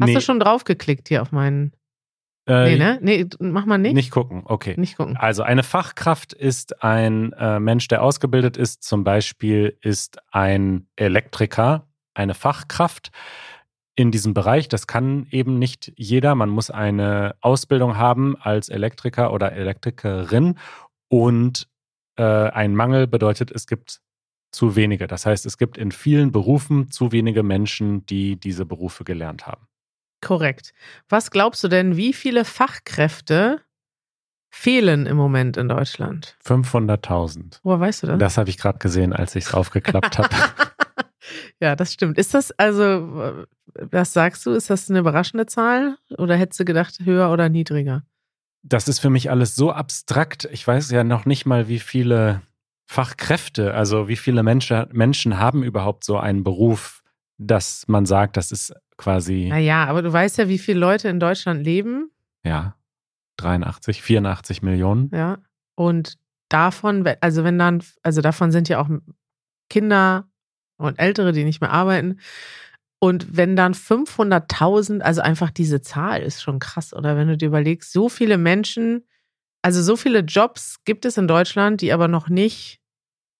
Hast 0.00 0.08
nee. 0.08 0.14
du 0.14 0.20
schon 0.20 0.40
draufgeklickt 0.40 1.08
hier 1.08 1.22
auf 1.22 1.30
meinen 1.30 1.72
äh, 2.48 2.70
nee, 2.70 2.78
ne? 2.78 2.98
Nee, 3.02 3.26
mach 3.40 3.66
mal 3.66 3.76
nicht. 3.76 3.94
Nicht 3.94 4.12
gucken, 4.12 4.42
okay. 4.44 4.74
Nicht 4.76 4.96
gucken. 4.96 5.16
Also 5.16 5.42
eine 5.42 5.64
Fachkraft 5.64 6.32
ist 6.32 6.82
ein 6.82 7.32
äh, 7.32 7.58
Mensch, 7.58 7.88
der 7.88 8.02
ausgebildet 8.02 8.56
ist. 8.56 8.84
Zum 8.84 9.02
Beispiel 9.02 9.76
ist 9.80 10.18
ein 10.30 10.86
Elektriker 10.94 11.88
eine 12.16 12.34
Fachkraft 12.34 13.10
in 13.96 14.12
diesem 14.12 14.34
Bereich. 14.34 14.68
Das 14.68 14.86
kann 14.86 15.26
eben 15.30 15.58
nicht 15.58 15.92
jeder. 15.96 16.34
Man 16.34 16.50
muss 16.50 16.70
eine 16.70 17.34
Ausbildung 17.40 17.96
haben 17.96 18.36
als 18.38 18.68
Elektriker 18.68 19.32
oder 19.32 19.52
Elektrikerin. 19.52 20.58
Und 21.08 21.68
äh, 22.16 22.22
ein 22.22 22.76
Mangel 22.76 23.06
bedeutet, 23.06 23.50
es 23.50 23.66
gibt 23.66 24.00
zu 24.52 24.76
wenige. 24.76 25.06
Das 25.06 25.26
heißt, 25.26 25.46
es 25.46 25.58
gibt 25.58 25.78
in 25.78 25.92
vielen 25.92 26.30
Berufen 26.30 26.90
zu 26.90 27.10
wenige 27.10 27.42
Menschen, 27.42 28.04
die 28.06 28.36
diese 28.36 28.66
Berufe 28.66 29.04
gelernt 29.04 29.46
haben. 29.46 29.66
Korrekt. 30.20 30.72
Was 31.08 31.30
glaubst 31.30 31.64
du 31.64 31.68
denn, 31.68 31.96
wie 31.96 32.12
viele 32.12 32.44
Fachkräfte 32.44 33.60
fehlen 34.50 35.06
im 35.06 35.16
Moment 35.16 35.56
in 35.56 35.68
Deutschland? 35.68 36.36
500.000. 36.44 37.60
Woher 37.62 37.80
weißt 37.80 38.02
du 38.02 38.06
das? 38.08 38.18
Das 38.18 38.38
habe 38.38 38.50
ich 38.50 38.58
gerade 38.58 38.78
gesehen, 38.78 39.12
als 39.12 39.36
ich 39.36 39.44
es 39.44 39.54
aufgeklappt 39.54 40.18
habe. 40.18 40.28
ja, 41.60 41.76
das 41.76 41.92
stimmt. 41.92 42.18
Ist 42.18 42.34
das 42.34 42.52
also, 42.52 43.46
was 43.74 44.12
sagst 44.12 44.44
du, 44.46 44.52
ist 44.52 44.70
das 44.70 44.90
eine 44.90 44.98
überraschende 44.98 45.46
Zahl 45.46 45.96
oder 46.18 46.36
hättest 46.36 46.60
du 46.60 46.64
gedacht, 46.64 46.98
höher 47.04 47.30
oder 47.30 47.48
niedriger? 47.48 48.02
Das 48.62 48.88
ist 48.88 48.98
für 48.98 49.10
mich 49.10 49.30
alles 49.30 49.54
so 49.54 49.72
abstrakt. 49.72 50.48
Ich 50.50 50.66
weiß 50.66 50.90
ja 50.90 51.04
noch 51.04 51.24
nicht 51.24 51.46
mal, 51.46 51.68
wie 51.68 51.78
viele 51.78 52.42
Fachkräfte, 52.86 53.74
also 53.74 54.08
wie 54.08 54.16
viele 54.16 54.42
Menschen, 54.42 54.86
Menschen 54.92 55.38
haben 55.38 55.62
überhaupt 55.62 56.04
so 56.04 56.18
einen 56.18 56.44
Beruf, 56.44 57.02
dass 57.38 57.86
man 57.88 58.06
sagt, 58.06 58.36
das 58.36 58.52
ist 58.52 58.74
quasi. 58.96 59.48
Naja, 59.48 59.84
aber 59.86 60.02
du 60.02 60.12
weißt 60.12 60.38
ja, 60.38 60.48
wie 60.48 60.58
viele 60.58 60.80
Leute 60.80 61.08
in 61.08 61.20
Deutschland 61.20 61.64
leben. 61.64 62.10
Ja, 62.44 62.76
83, 63.38 64.02
84 64.02 64.62
Millionen. 64.62 65.10
Ja, 65.12 65.38
und 65.74 66.16
davon, 66.48 67.06
also 67.20 67.44
wenn 67.44 67.58
dann, 67.58 67.82
also 68.02 68.20
davon 68.20 68.52
sind 68.52 68.68
ja 68.68 68.80
auch 68.80 68.88
Kinder 69.68 70.28
und 70.78 70.98
Ältere, 70.98 71.32
die 71.32 71.44
nicht 71.44 71.60
mehr 71.60 71.72
arbeiten. 71.72 72.20
Und 72.98 73.36
wenn 73.36 73.56
dann 73.56 73.74
500.000, 73.74 75.00
also 75.00 75.20
einfach 75.20 75.50
diese 75.50 75.80
Zahl 75.80 76.22
ist 76.22 76.42
schon 76.42 76.58
krass, 76.58 76.94
oder 76.94 77.16
wenn 77.16 77.28
du 77.28 77.36
dir 77.36 77.46
überlegst, 77.46 77.92
so 77.92 78.08
viele 78.08 78.38
Menschen, 78.38 79.04
also 79.62 79.82
so 79.82 79.96
viele 79.96 80.20
Jobs 80.20 80.82
gibt 80.84 81.04
es 81.04 81.18
in 81.18 81.28
Deutschland, 81.28 81.80
die 81.80 81.92
aber 81.92 82.08
noch 82.08 82.28
nicht, 82.28 82.80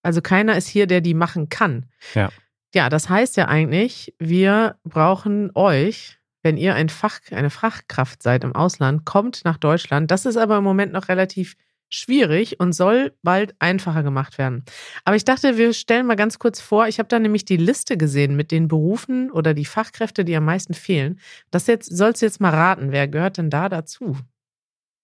also 0.03 0.21
keiner 0.21 0.57
ist 0.57 0.67
hier, 0.67 0.87
der 0.87 1.01
die 1.01 1.13
machen 1.13 1.49
kann. 1.49 1.87
Ja. 2.13 2.29
Ja, 2.73 2.89
das 2.89 3.09
heißt 3.09 3.37
ja 3.37 3.47
eigentlich, 3.47 4.13
wir 4.19 4.75
brauchen 4.83 5.51
euch, 5.55 6.19
wenn 6.43 6.57
ihr 6.57 6.75
ein 6.75 6.89
Fach, 6.89 7.19
eine 7.31 7.49
Fachkraft 7.49 8.21
seid 8.21 8.43
im 8.43 8.53
Ausland, 8.53 9.05
kommt 9.05 9.43
nach 9.45 9.57
Deutschland. 9.57 10.11
Das 10.11 10.25
ist 10.25 10.37
aber 10.37 10.57
im 10.57 10.63
Moment 10.63 10.93
noch 10.93 11.07
relativ 11.07 11.55
schwierig 11.89 12.59
und 12.59 12.73
soll 12.73 13.13
bald 13.23 13.55
einfacher 13.59 14.03
gemacht 14.03 14.37
werden. 14.37 14.63
Aber 15.05 15.15
ich 15.15 15.25
dachte, 15.25 15.57
wir 15.57 15.73
stellen 15.73 16.05
mal 16.05 16.15
ganz 16.15 16.39
kurz 16.39 16.59
vor, 16.59 16.87
ich 16.87 16.99
habe 16.99 17.09
da 17.09 17.19
nämlich 17.19 17.45
die 17.45 17.57
Liste 17.57 17.97
gesehen 17.97 18.35
mit 18.35 18.51
den 18.51 18.67
Berufen 18.67 19.31
oder 19.31 19.53
die 19.53 19.65
Fachkräfte, 19.65 20.25
die 20.25 20.35
am 20.35 20.45
meisten 20.45 20.73
fehlen. 20.73 21.19
Das 21.51 21.67
jetzt 21.67 21.95
sollst 21.95 22.21
du 22.21 22.25
jetzt 22.25 22.41
mal 22.41 22.53
raten, 22.53 22.91
wer 22.91 23.07
gehört 23.07 23.37
denn 23.37 23.49
da 23.49 23.69
dazu? 23.69 24.17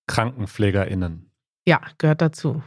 KrankenpflegerInnen. 0.07 1.31
Ja, 1.65 1.81
gehört 1.97 2.21
dazu. 2.21 2.61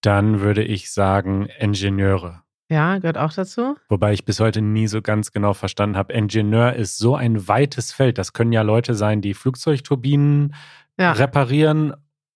Dann 0.00 0.40
würde 0.40 0.62
ich 0.62 0.90
sagen 0.92 1.48
Ingenieure. 1.58 2.42
Ja, 2.70 2.98
gehört 2.98 3.18
auch 3.18 3.32
dazu. 3.32 3.76
Wobei 3.88 4.14
ich 4.14 4.24
bis 4.24 4.40
heute 4.40 4.62
nie 4.62 4.86
so 4.86 5.02
ganz 5.02 5.32
genau 5.32 5.52
verstanden 5.52 5.96
habe. 5.96 6.14
Ingenieur 6.14 6.72
ist 6.72 6.96
so 6.96 7.14
ein 7.14 7.46
weites 7.46 7.92
Feld. 7.92 8.16
Das 8.16 8.32
können 8.32 8.52
ja 8.52 8.62
Leute 8.62 8.94
sein, 8.94 9.20
die 9.20 9.34
Flugzeugturbinen 9.34 10.54
ja. 10.98 11.12
reparieren, 11.12 11.94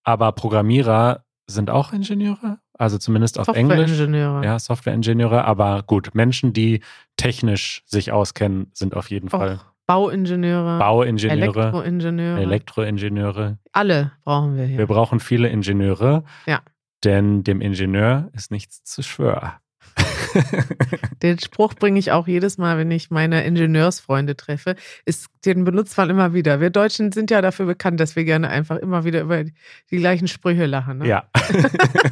aber 0.08 0.32
Programmierer 0.32 1.24
sind 1.46 1.68
auch 1.68 1.92
Ingenieure. 1.92 2.60
Also 2.78 2.96
zumindest 2.96 3.38
auf 3.38 3.48
Englisch. 3.48 3.90
Softwareingenieure. 3.90 4.42
Ja, 4.42 4.58
Softwareingenieure. 4.58 5.44
Aber 5.44 5.82
gut, 5.82 6.14
Menschen, 6.14 6.54
die 6.54 6.80
technisch 7.16 7.82
sich 7.84 8.10
auskennen, 8.10 8.70
sind 8.72 8.96
auf 8.96 9.10
jeden 9.10 9.26
Och, 9.26 9.32
Fall. 9.38 9.60
Bauingenieure. 9.86 10.78
Bauingenieure. 10.78 11.42
Elektroingenieure. 11.42 12.40
Elektroingenieure. 12.40 13.58
Alle 13.72 14.12
brauchen 14.24 14.56
wir 14.56 14.64
hier. 14.64 14.78
Wir 14.78 14.86
brauchen 14.86 15.20
viele 15.20 15.48
Ingenieure. 15.48 16.24
Ja. 16.46 16.60
Denn 17.04 17.44
dem 17.44 17.60
Ingenieur 17.60 18.30
ist 18.32 18.50
nichts 18.50 18.84
zu 18.84 19.02
schwör. 19.02 19.60
den 21.22 21.38
Spruch 21.38 21.74
bringe 21.74 21.98
ich 21.98 22.12
auch 22.12 22.26
jedes 22.26 22.58
Mal, 22.58 22.78
wenn 22.78 22.90
ich 22.90 23.10
meine 23.10 23.44
Ingenieursfreunde 23.44 24.36
treffe. 24.36 24.76
Ist, 25.04 25.28
den 25.44 25.64
benutzt 25.64 25.96
man 25.96 26.10
immer 26.10 26.34
wieder. 26.34 26.60
Wir 26.60 26.70
Deutschen 26.70 27.12
sind 27.12 27.30
ja 27.30 27.40
dafür 27.42 27.66
bekannt, 27.66 28.00
dass 28.00 28.16
wir 28.16 28.24
gerne 28.24 28.48
einfach 28.48 28.76
immer 28.76 29.04
wieder 29.04 29.22
über 29.22 29.44
die 29.44 29.52
gleichen 29.96 30.28
Sprüche 30.28 30.66
lachen. 30.66 30.98
Ne? 30.98 31.08
Ja. 31.08 31.30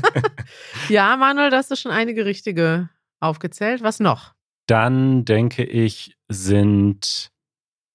ja, 0.88 1.16
Manuel, 1.16 1.50
da 1.50 1.58
hast 1.58 1.70
du 1.70 1.76
schon 1.76 1.92
einige 1.92 2.24
richtige 2.24 2.88
aufgezählt. 3.20 3.82
Was 3.82 4.00
noch? 4.00 4.34
Dann 4.66 5.24
denke 5.24 5.64
ich, 5.64 6.16
sind 6.28 7.30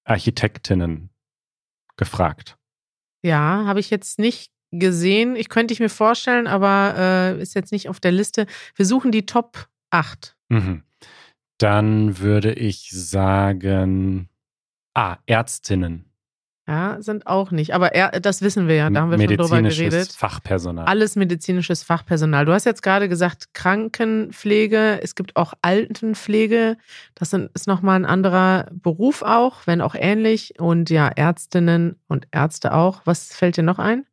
Architektinnen 0.04 1.10
gefragt. 1.96 2.56
Ja, 3.22 3.64
habe 3.66 3.80
ich 3.80 3.90
jetzt 3.90 4.18
nicht 4.18 4.50
gesehen. 4.72 5.36
Ich 5.36 5.48
könnte 5.48 5.74
ich 5.74 5.80
mir 5.80 5.90
vorstellen, 5.90 6.46
aber 6.46 6.94
äh, 6.96 7.42
ist 7.42 7.54
jetzt 7.54 7.72
nicht 7.72 7.88
auf 7.88 8.00
der 8.00 8.12
Liste. 8.12 8.46
Wir 8.74 8.86
suchen 8.86 9.12
die 9.12 9.26
Top 9.26 9.68
Acht. 9.92 10.34
Mhm. 10.48 10.82
Dann 11.58 12.18
würde 12.18 12.52
ich 12.52 12.90
sagen, 12.90 14.28
ah, 14.94 15.18
Ärztinnen. 15.26 16.12
Ja, 16.66 17.02
sind 17.02 17.26
auch 17.26 17.50
nicht. 17.50 17.74
Aber 17.74 17.94
er, 17.94 18.20
das 18.20 18.40
wissen 18.40 18.68
wir 18.68 18.76
ja, 18.76 18.88
da 18.88 19.02
haben 19.02 19.10
wir 19.10 19.18
schon 19.18 19.36
drüber 19.36 19.60
geredet. 19.62 20.12
Fachpersonal. 20.12 20.86
Alles 20.86 21.16
medizinisches 21.16 21.82
Fachpersonal. 21.82 22.46
Du 22.46 22.52
hast 22.52 22.64
jetzt 22.64 22.82
gerade 22.82 23.08
gesagt, 23.08 23.52
Krankenpflege, 23.52 25.00
es 25.02 25.14
gibt 25.14 25.36
auch 25.36 25.54
Altenpflege. 25.60 26.76
Das 27.14 27.32
ist 27.32 27.66
nochmal 27.66 27.96
ein 27.96 28.06
anderer 28.06 28.68
Beruf 28.72 29.22
auch, 29.22 29.66
wenn 29.66 29.80
auch 29.80 29.96
ähnlich. 29.96 30.58
Und 30.60 30.88
ja, 30.88 31.08
Ärztinnen 31.08 31.96
und 32.06 32.28
Ärzte 32.30 32.72
auch. 32.72 33.02
Was 33.04 33.34
fällt 33.34 33.56
dir 33.56 33.64
noch 33.64 33.78
ein? 33.78 34.06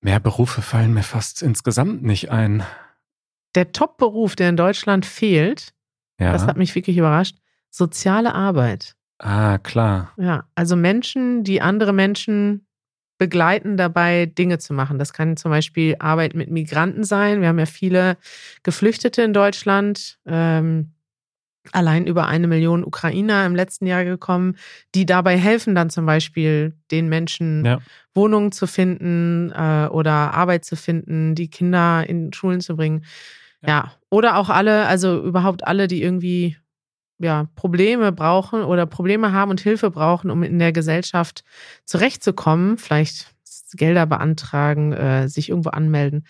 Mehr 0.00 0.20
Berufe 0.20 0.60
fallen 0.60 0.92
mir 0.92 1.04
fast 1.04 1.40
insgesamt 1.40 2.02
nicht 2.02 2.30
ein 2.30 2.64
der 3.54 3.72
Top-Beruf, 3.72 4.36
der 4.36 4.48
in 4.48 4.56
Deutschland 4.56 5.06
fehlt, 5.06 5.72
ja. 6.18 6.32
das 6.32 6.46
hat 6.46 6.56
mich 6.56 6.74
wirklich 6.74 6.96
überrascht, 6.96 7.36
soziale 7.70 8.34
Arbeit. 8.34 8.94
Ah, 9.18 9.58
klar. 9.58 10.12
Ja, 10.16 10.44
also 10.54 10.76
Menschen, 10.76 11.44
die 11.44 11.60
andere 11.60 11.92
Menschen 11.92 12.66
begleiten 13.18 13.76
dabei, 13.76 14.26
Dinge 14.26 14.58
zu 14.58 14.74
machen. 14.74 14.98
Das 14.98 15.12
kann 15.12 15.36
zum 15.36 15.50
Beispiel 15.50 15.96
Arbeit 15.98 16.34
mit 16.34 16.50
Migranten 16.50 17.04
sein. 17.04 17.40
Wir 17.40 17.48
haben 17.48 17.58
ja 17.58 17.66
viele 17.66 18.16
Geflüchtete 18.64 19.22
in 19.22 19.32
Deutschland. 19.32 20.18
Ähm, 20.26 20.94
allein 21.72 22.06
über 22.06 22.26
eine 22.26 22.46
Million 22.46 22.84
Ukrainer 22.84 23.46
im 23.46 23.54
letzten 23.54 23.86
Jahr 23.86 24.04
gekommen, 24.04 24.56
die 24.94 25.06
dabei 25.06 25.38
helfen, 25.38 25.74
dann 25.74 25.90
zum 25.90 26.04
Beispiel 26.04 26.76
den 26.90 27.08
Menschen 27.08 27.64
ja. 27.64 27.78
Wohnungen 28.14 28.52
zu 28.52 28.66
finden 28.66 29.50
äh, 29.52 29.88
oder 29.90 30.34
Arbeit 30.34 30.64
zu 30.64 30.76
finden, 30.76 31.34
die 31.34 31.48
Kinder 31.48 32.04
in 32.06 32.32
Schulen 32.32 32.60
zu 32.60 32.76
bringen. 32.76 33.04
Ja. 33.68 33.92
Oder 34.10 34.36
auch 34.36 34.48
alle, 34.48 34.86
also 34.86 35.22
überhaupt 35.22 35.66
alle, 35.66 35.88
die 35.88 36.02
irgendwie 36.02 36.56
ja, 37.18 37.48
Probleme 37.54 38.12
brauchen 38.12 38.62
oder 38.62 38.86
Probleme 38.86 39.32
haben 39.32 39.50
und 39.50 39.60
Hilfe 39.60 39.90
brauchen, 39.90 40.30
um 40.30 40.42
in 40.42 40.58
der 40.58 40.72
Gesellschaft 40.72 41.44
zurechtzukommen, 41.84 42.76
vielleicht 42.78 43.34
Gelder 43.76 44.06
beantragen, 44.06 44.92
äh, 44.92 45.28
sich 45.28 45.48
irgendwo 45.48 45.70
anmelden. 45.70 46.26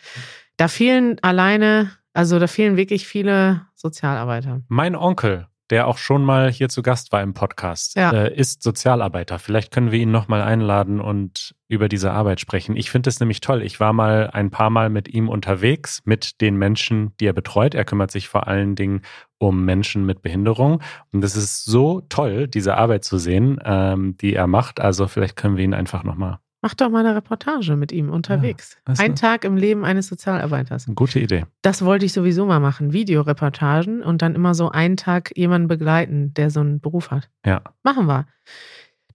Da 0.57 0.69
fehlen 0.69 1.19
alleine, 1.23 1.91
also 2.13 2.39
da 2.39 2.47
fehlen 2.47 2.77
wirklich 2.77 3.07
viele 3.07 3.67
Sozialarbeiter. 3.75 4.63
Mein 4.69 4.97
Onkel, 4.97 5.47
der 5.71 5.87
auch 5.87 5.99
schon 5.99 6.25
mal 6.25 6.51
hier 6.51 6.69
zu 6.69 6.83
Gast 6.83 7.13
war 7.13 7.23
im 7.23 7.35
Podcast, 7.35 7.97
ja. 7.97 8.13
äh, 8.13 8.35
ist 8.35 8.63
Sozialarbeiter. 8.63 9.39
Vielleicht 9.39 9.73
können 9.73 9.93
wir 9.93 9.99
ihn 9.99 10.11
nochmal 10.11 10.43
einladen 10.43 11.01
und 11.01 11.55
über 11.69 11.89
diese 11.89 12.13
Arbeit 12.13 12.41
sprechen. 12.41 12.77
Ich 12.77 12.91
finde 12.91 13.09
es 13.09 13.21
nämlich 13.21 13.41
toll. 13.41 13.63
Ich 13.63 13.81
war 13.81 13.93
mal 13.93 14.31
ein 14.31 14.51
paar 14.51 14.71
Mal 14.71 14.91
mit 14.91 15.09
ihm 15.09 15.29
unterwegs, 15.29 16.03
mit 16.05 16.41
den 16.41 16.57
Menschen, 16.57 17.13
die 17.19 17.27
er 17.27 17.33
betreut. 17.33 17.75
Er 17.75 17.85
kümmert 17.85 18.11
sich 18.11 18.29
vor 18.29 18.47
allen 18.47 18.75
Dingen 18.75 19.03
um 19.39 19.65
Menschen 19.65 20.05
mit 20.07 20.23
Behinderung. 20.23 20.83
Und 21.13 21.23
das 21.23 21.37
ist 21.37 21.65
so 21.65 22.03
toll, 22.09 22.47
diese 22.47 22.77
Arbeit 22.77 23.05
zu 23.05 23.19
sehen, 23.19 23.59
ähm, 23.65 24.17
die 24.19 24.35
er 24.35 24.47
macht. 24.47 24.81
Also 24.81 25.09
vielleicht 25.09 25.37
können 25.37 25.57
wir 25.57 25.65
ihn 25.65 25.75
einfach 25.75 26.05
nochmal. 26.05 26.39
Mach 26.65 26.73
doch 26.73 26.89
mal 26.89 27.05
eine 27.05 27.15
Reportage 27.15 27.77
mit 27.77 27.93
ihm 27.93 28.09
unterwegs. 28.09 28.79
Ja, 28.89 28.95
Ein 28.97 29.17
Tag 29.17 29.45
im 29.45 29.59
Leben 29.59 29.85
eines 29.85 30.07
Sozialarbeiters. 30.07 30.87
Eine 30.87 30.95
gute 30.95 31.21
Idee. 31.21 31.45
Das 31.61 31.85
wollte 31.85 32.07
ich 32.07 32.15
sowieso 32.15 32.47
mal 32.47 32.59
machen. 32.59 32.95
Videoreportagen 32.95 34.03
und 34.03 34.23
dann 34.23 34.35
immer 34.35 34.55
so 34.55 34.71
einen 34.71 34.97
Tag 34.97 35.37
jemanden 35.37 35.69
begleiten, 35.69 36.33
der 36.33 36.49
so 36.49 36.61
einen 36.61 36.81
Beruf 36.81 37.11
hat. 37.11 37.29
Ja. 37.45 37.61
Machen 37.83 38.07
wir. 38.07 38.27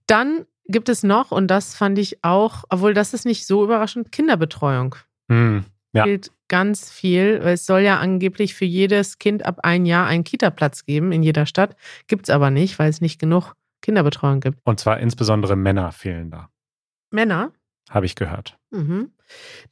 Dann 0.06 0.46
gibt 0.66 0.88
es 0.88 1.02
noch, 1.02 1.32
und 1.32 1.48
das 1.48 1.74
fand 1.74 1.98
ich 1.98 2.22
auch, 2.22 2.62
obwohl 2.68 2.94
das 2.94 3.14
ist 3.14 3.24
nicht 3.26 3.44
so 3.48 3.64
überraschend, 3.64 4.12
Kinderbetreuung. 4.12 4.94
Hm, 5.28 5.64
ja. 5.92 6.04
Fehlt 6.04 6.30
ganz 6.46 6.92
viel. 6.92 7.40
Es 7.42 7.66
soll 7.66 7.80
ja 7.80 7.98
angeblich 7.98 8.54
für 8.54 8.64
jedes 8.64 9.18
Kind 9.18 9.44
ab 9.44 9.58
ein 9.64 9.86
Jahr 9.86 10.06
einen 10.06 10.22
Kita-Platz 10.22 10.86
geben 10.86 11.10
in 11.10 11.24
jeder 11.24 11.46
Stadt. 11.46 11.74
Gibt 12.06 12.28
es 12.28 12.30
aber 12.30 12.52
nicht, 12.52 12.78
weil 12.78 12.90
es 12.90 13.00
nicht 13.00 13.18
genug 13.18 13.54
Kinderbetreuung 13.82 14.38
gibt. 14.38 14.58
Und 14.64 14.78
zwar 14.78 15.00
insbesondere 15.00 15.56
Männer 15.56 15.90
fehlen 15.90 16.30
da, 16.30 16.48
Männer. 17.10 17.52
habe 17.90 18.06
ich 18.06 18.14
gehört. 18.14 18.56
Mhm. 18.70 19.10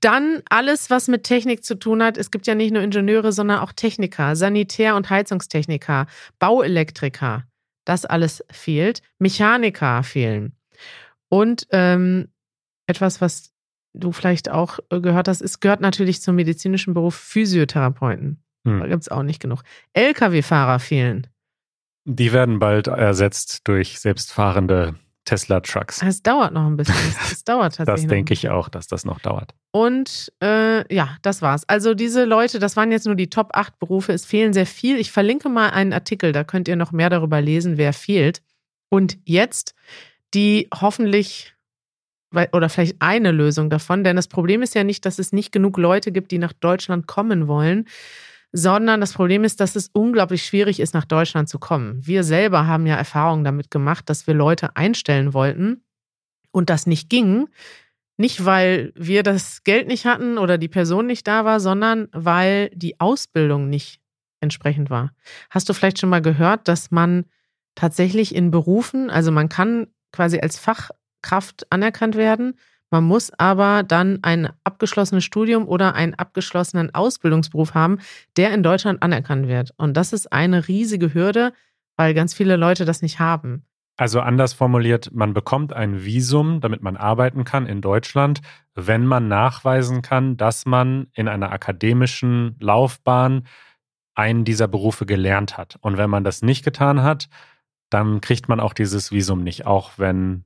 Dann 0.01 0.43
alles, 0.51 0.91
was 0.91 1.07
mit 1.09 1.23
Technik 1.25 1.65
zu 1.65 1.77
tun 1.77 2.03
hat. 2.03 2.17
Es 2.19 2.31
gibt 2.33 2.47
ja 2.49 2.55
nicht 2.57 2.73
nur 2.73 2.83
Ingenieure, 2.83 3.31
sondern 3.33 3.61
auch 3.61 3.73
Techniker, 3.73 4.35
Sanitär- 4.37 4.97
und 4.97 5.09
Heizungstechniker, 5.11 6.07
Bauelektriker. 6.39 7.45
Das 7.85 8.05
alles 8.05 8.45
fehlt. 8.51 9.03
Mechaniker 9.19 10.03
fehlen. 10.03 10.53
Und 11.29 11.67
ähm, 11.71 12.29
etwas, 12.87 13.21
was 13.21 13.53
du 13.95 14.13
vielleicht 14.13 14.51
auch 14.51 14.79
äh, 14.91 15.01
gehört 15.01 15.29
hast, 15.29 15.41
es 15.41 15.61
gehört 15.61 15.81
natürlich 15.81 16.21
zum 16.23 16.35
medizinischen 16.37 16.95
Beruf 16.95 17.15
Physiotherapeuten. 17.15 18.43
Da 18.65 18.71
Hm. 18.73 18.89
gibt 18.91 19.03
es 19.03 19.09
auch 19.09 19.23
nicht 19.23 19.41
genug. 19.41 19.63
Lkw-Fahrer 19.95 20.79
fehlen. 20.81 21.27
Die 22.05 22.33
werden 22.33 22.59
bald 22.59 22.87
ersetzt 22.89 23.61
durch 23.69 24.01
selbstfahrende 24.01 24.97
Tesla-Trucks. 25.29 26.03
Es 26.03 26.23
dauert 26.23 26.55
noch 26.55 26.67
ein 26.67 26.77
bisschen. 26.77 26.95
Es, 27.31 27.45
dauert 27.45 27.75
tatsächlich. 27.77 28.05
Das 28.05 28.11
denke 28.11 28.33
ich 28.33 28.49
auch, 28.49 28.71
dass 28.71 28.87
das 28.87 29.05
noch 29.05 29.21
dauert. 29.21 29.55
Und 29.73 30.33
äh, 30.43 30.95
ja, 30.95 31.17
das 31.21 31.43
war's. 31.43 31.69
Also 31.69 31.93
diese 31.93 32.25
Leute, 32.25 32.59
das 32.59 32.77
waren 32.77 32.91
jetzt 32.91 33.05
nur 33.05 33.15
die 33.15 33.29
Top 33.29 33.51
8 33.53 33.79
Berufe. 33.79 34.13
Es 34.13 34.25
fehlen 34.25 34.55
sehr 34.55 34.65
viel. 34.65 34.97
Ich 34.97 35.13
verlinke 35.13 35.51
mal 35.51 35.71
einen 35.71 35.93
Artikel, 35.93 36.33
da 36.33 36.45
könnt 36.45 36.67
ihr 36.67 36.77
noch 36.77 36.93
mehr 36.93 37.11
darüber 37.11 37.43
lesen, 37.43 37.77
wer 37.77 37.93
fehlt. 37.93 38.41
Und 38.89 39.19
jetzt 39.25 39.75
die 40.33 40.69
hoffentlich 40.75 41.55
oder 42.53 42.69
vielleicht 42.69 42.97
eine 43.01 43.31
Lösung 43.31 43.71
davon, 43.71 44.05
denn 44.05 44.17
das 44.17 44.29
Problem 44.29 44.61
ist 44.61 44.75
ja 44.75 44.85
nicht, 44.85 45.07
dass 45.07 45.19
es 45.19 45.33
nicht 45.33 45.51
genug 45.51 45.79
Leute 45.79 46.13
gibt, 46.13 46.31
die 46.31 46.39
nach 46.39 46.53
Deutschland 46.53 47.07
kommen 47.07 47.49
wollen, 47.49 47.87
sondern 48.53 49.01
das 49.01 49.13
Problem 49.13 49.45
ist, 49.45 49.61
dass 49.61 49.77
es 49.77 49.91
unglaublich 49.93 50.45
schwierig 50.45 50.81
ist, 50.81 50.95
nach 50.95 51.05
Deutschland 51.05 51.49
zu 51.49 51.59
kommen. 51.59 52.07
Wir 52.07 52.25
selber 52.25 52.67
haben 52.67 52.87
ja 52.87 52.97
Erfahrungen 52.97 53.45
damit 53.45 53.71
gemacht, 53.71 54.09
dass 54.09 54.27
wir 54.27 54.35
Leute 54.35 54.77
einstellen 54.77 55.35
wollten 55.35 55.83
und 56.51 56.71
das 56.71 56.87
nicht 56.87 57.11
ging. 57.11 57.49
Nicht, 58.17 58.45
weil 58.45 58.93
wir 58.97 59.23
das 59.23 59.63
Geld 59.65 59.87
nicht 59.87 60.07
hatten 60.07 60.39
oder 60.39 60.59
die 60.59 60.69
Person 60.69 61.07
nicht 61.07 61.27
da 61.29 61.45
war, 61.45 61.61
sondern 61.61 62.09
weil 62.13 62.71
die 62.75 62.99
Ausbildung 62.99 63.69
nicht 63.69 64.01
entsprechend 64.41 64.91
war. 64.91 65.13
Hast 65.51 65.69
du 65.69 65.73
vielleicht 65.73 66.01
schon 66.01 66.11
mal 66.11 66.23
gehört, 66.23 66.69
dass 66.69 66.91
man 66.91 67.27
tatsächlich 67.75 68.35
in 68.35 68.51
Berufen, 68.51 69.11
also 69.11 69.31
man 69.31 69.49
kann 69.49 69.87
quasi 70.11 70.41
als 70.41 70.59
Fachkraft 70.59 71.71
anerkannt 71.71 72.17
werden, 72.17 72.55
man 72.91 73.05
muss 73.05 73.31
aber 73.39 73.83
dann 73.83 74.19
ein 74.23 74.49
abgeschlossenes 74.65 75.25
Studium 75.25 75.69
oder 75.69 75.95
einen 75.95 76.15
abgeschlossenen 76.15 76.95
Ausbildungsberuf 76.95 77.75
haben, 77.75 77.99
der 78.37 78.53
in 78.55 78.63
Deutschland 78.63 79.03
anerkannt 79.03 79.49
wird. 79.49 79.75
Und 79.77 79.97
das 79.97 80.13
ist 80.13 80.33
eine 80.33 80.69
riesige 80.69 81.13
Hürde, 81.13 81.53
weil 81.97 82.15
ganz 82.15 82.33
viele 82.33 82.57
Leute 82.57 82.85
das 82.85 83.03
nicht 83.03 83.21
haben. 83.21 83.65
Also 83.99 84.21
anders 84.21 84.53
formuliert, 84.53 85.11
man 85.13 85.35
bekommt 85.35 85.73
ein 85.73 86.05
Visum, 86.05 86.61
damit 86.61 86.83
man 86.83 86.97
arbeiten 86.97 87.43
kann 87.45 87.67
in 87.67 87.81
Deutschland, 87.81 88.41
wenn 88.75 89.05
man 89.05 89.27
nachweisen 89.27 90.03
kann, 90.03 90.37
dass 90.37 90.67
man 90.67 91.09
in 91.15 91.27
einer 91.27 91.51
akademischen 91.51 92.55
Laufbahn 92.61 93.45
einen 94.15 94.45
dieser 94.45 94.69
Berufe 94.69 95.05
gelernt 95.05 95.59
hat. 95.59 95.79
Und 95.81 95.97
wenn 95.99 96.11
man 96.11 96.23
das 96.23 96.43
nicht 96.43 96.65
getan 96.65 97.03
hat, 97.03 97.29
dann 97.91 98.21
kriegt 98.21 98.49
man 98.49 98.61
auch 98.61 98.73
dieses 98.73 99.11
Visum 99.11 99.43
nicht, 99.43 99.67
auch 99.67 99.93
wenn 99.97 100.45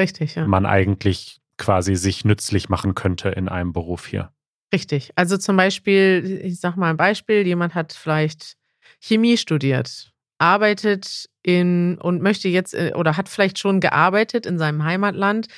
Richtig, 0.00 0.36
ja. 0.36 0.46
man 0.46 0.64
eigentlich 0.64 1.42
quasi 1.58 1.96
sich 1.96 2.24
nützlich 2.24 2.68
machen 2.68 2.94
könnte 2.94 3.28
in 3.28 3.48
einem 3.48 3.72
Beruf 3.72 4.06
hier. 4.06 4.32
Richtig. 4.72 5.12
Also 5.16 5.36
zum 5.36 5.56
Beispiel, 5.56 6.40
ich 6.44 6.60
sag 6.60 6.76
mal 6.76 6.90
ein 6.90 6.96
Beispiel, 6.96 7.46
jemand 7.46 7.74
hat 7.74 7.92
vielleicht 7.92 8.56
Chemie 9.00 9.36
studiert, 9.36 10.12
arbeitet 10.38 11.28
in 11.42 11.98
und 11.98 12.22
möchte 12.22 12.48
jetzt 12.48 12.74
äh, 12.74 12.92
oder 12.94 13.16
hat 13.16 13.28
vielleicht 13.28 13.58
schon 13.58 13.80
gearbeitet 13.80 14.46
in 14.46 14.58
seinem 14.58 14.84
Heimatland 14.84 15.48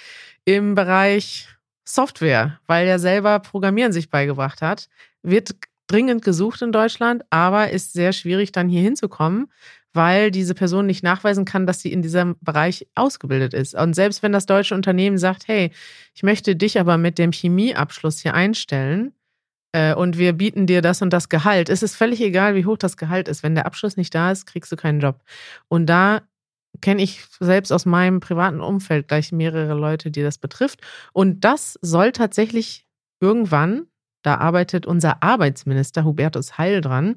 im 0.44 0.74
Bereich 0.74 1.48
Software, 1.84 2.60
weil 2.66 2.86
er 2.86 2.98
selber 2.98 3.40
Programmieren 3.40 3.92
sich 3.92 4.10
beigebracht 4.10 4.62
hat, 4.62 4.88
wird 5.22 5.56
dringend 5.88 6.22
gesucht 6.22 6.62
in 6.62 6.70
Deutschland, 6.70 7.24
aber 7.30 7.70
ist 7.70 7.92
sehr 7.92 8.12
schwierig 8.12 8.52
dann 8.52 8.68
hier 8.68 8.82
hinzukommen, 8.82 9.50
weil 9.92 10.30
diese 10.30 10.54
Person 10.54 10.86
nicht 10.86 11.02
nachweisen 11.02 11.44
kann, 11.44 11.66
dass 11.66 11.80
sie 11.80 11.92
in 11.92 12.02
diesem 12.02 12.36
Bereich 12.40 12.86
ausgebildet 12.94 13.54
ist. 13.54 13.74
Und 13.74 13.94
selbst 13.94 14.22
wenn 14.22 14.32
das 14.32 14.46
deutsche 14.46 14.74
Unternehmen 14.74 15.18
sagt, 15.18 15.48
hey, 15.48 15.72
ich 16.14 16.22
möchte 16.22 16.56
dich 16.56 16.78
aber 16.78 16.96
mit 16.96 17.18
dem 17.18 17.32
Chemieabschluss 17.32 18.20
hier 18.20 18.34
einstellen 18.34 19.12
äh, 19.72 19.94
und 19.94 20.18
wir 20.18 20.32
bieten 20.32 20.66
dir 20.66 20.82
das 20.82 21.02
und 21.02 21.12
das 21.12 21.28
Gehalt, 21.28 21.68
es 21.68 21.82
ist 21.82 21.96
völlig 21.96 22.20
egal, 22.20 22.54
wie 22.54 22.66
hoch 22.66 22.78
das 22.78 22.96
Gehalt 22.96 23.28
ist. 23.28 23.42
Wenn 23.42 23.54
der 23.54 23.66
Abschluss 23.66 23.96
nicht 23.96 24.14
da 24.14 24.30
ist, 24.30 24.46
kriegst 24.46 24.70
du 24.70 24.76
keinen 24.76 25.00
Job. 25.00 25.22
Und 25.68 25.86
da 25.86 26.22
kenne 26.80 27.02
ich 27.02 27.24
selbst 27.40 27.72
aus 27.72 27.84
meinem 27.84 28.20
privaten 28.20 28.60
Umfeld 28.60 29.08
gleich 29.08 29.32
mehrere 29.32 29.74
Leute, 29.74 30.10
die 30.10 30.22
das 30.22 30.38
betrifft. 30.38 30.80
Und 31.12 31.44
das 31.44 31.78
soll 31.82 32.12
tatsächlich 32.12 32.86
irgendwann, 33.20 33.86
da 34.22 34.36
arbeitet 34.36 34.86
unser 34.86 35.22
Arbeitsminister 35.22 36.04
Hubertus 36.04 36.58
Heil 36.58 36.80
dran, 36.80 37.16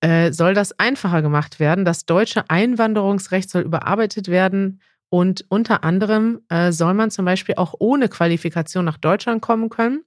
äh, 0.00 0.32
soll 0.32 0.54
das 0.54 0.78
einfacher 0.78 1.22
gemacht 1.22 1.60
werden. 1.60 1.84
Das 1.84 2.04
deutsche 2.04 2.48
Einwanderungsrecht 2.50 3.50
soll 3.50 3.62
überarbeitet 3.62 4.28
werden. 4.28 4.80
Und 5.08 5.44
unter 5.48 5.84
anderem 5.84 6.40
äh, 6.48 6.72
soll 6.72 6.94
man 6.94 7.10
zum 7.10 7.26
Beispiel 7.26 7.56
auch 7.56 7.74
ohne 7.78 8.08
Qualifikation 8.08 8.84
nach 8.84 8.96
Deutschland 8.96 9.42
kommen 9.42 9.68
können. 9.68 10.04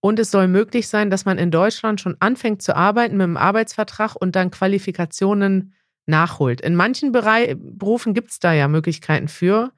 Und 0.00 0.18
es 0.18 0.30
soll 0.30 0.48
möglich 0.48 0.88
sein, 0.88 1.10
dass 1.10 1.26
man 1.26 1.38
in 1.38 1.50
Deutschland 1.50 2.00
schon 2.00 2.16
anfängt 2.18 2.62
zu 2.62 2.74
arbeiten 2.74 3.16
mit 3.16 3.24
einem 3.24 3.36
Arbeitsvertrag 3.36 4.16
und 4.16 4.34
dann 4.34 4.50
Qualifikationen 4.50 5.74
nachholt. 6.06 6.60
In 6.60 6.74
manchen 6.74 7.12
Berei 7.12 7.54
Berufen 7.56 8.14
gibt 8.14 8.30
es 8.30 8.40
da 8.40 8.52
ja 8.52 8.66
Möglichkeiten 8.68 9.28
für. 9.28 9.72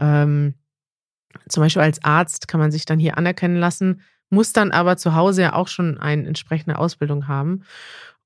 Ähm, 0.00 0.54
zum 1.48 1.62
Beispiel 1.62 1.82
als 1.82 2.02
Arzt 2.02 2.48
kann 2.48 2.60
man 2.60 2.72
sich 2.72 2.86
dann 2.86 2.98
hier 2.98 3.16
anerkennen 3.18 3.56
lassen, 3.56 4.00
muss 4.30 4.52
dann 4.52 4.70
aber 4.70 4.96
zu 4.96 5.14
Hause 5.14 5.42
ja 5.42 5.52
auch 5.54 5.68
schon 5.68 5.98
eine 5.98 6.26
entsprechende 6.26 6.78
Ausbildung 6.78 7.28
haben. 7.28 7.64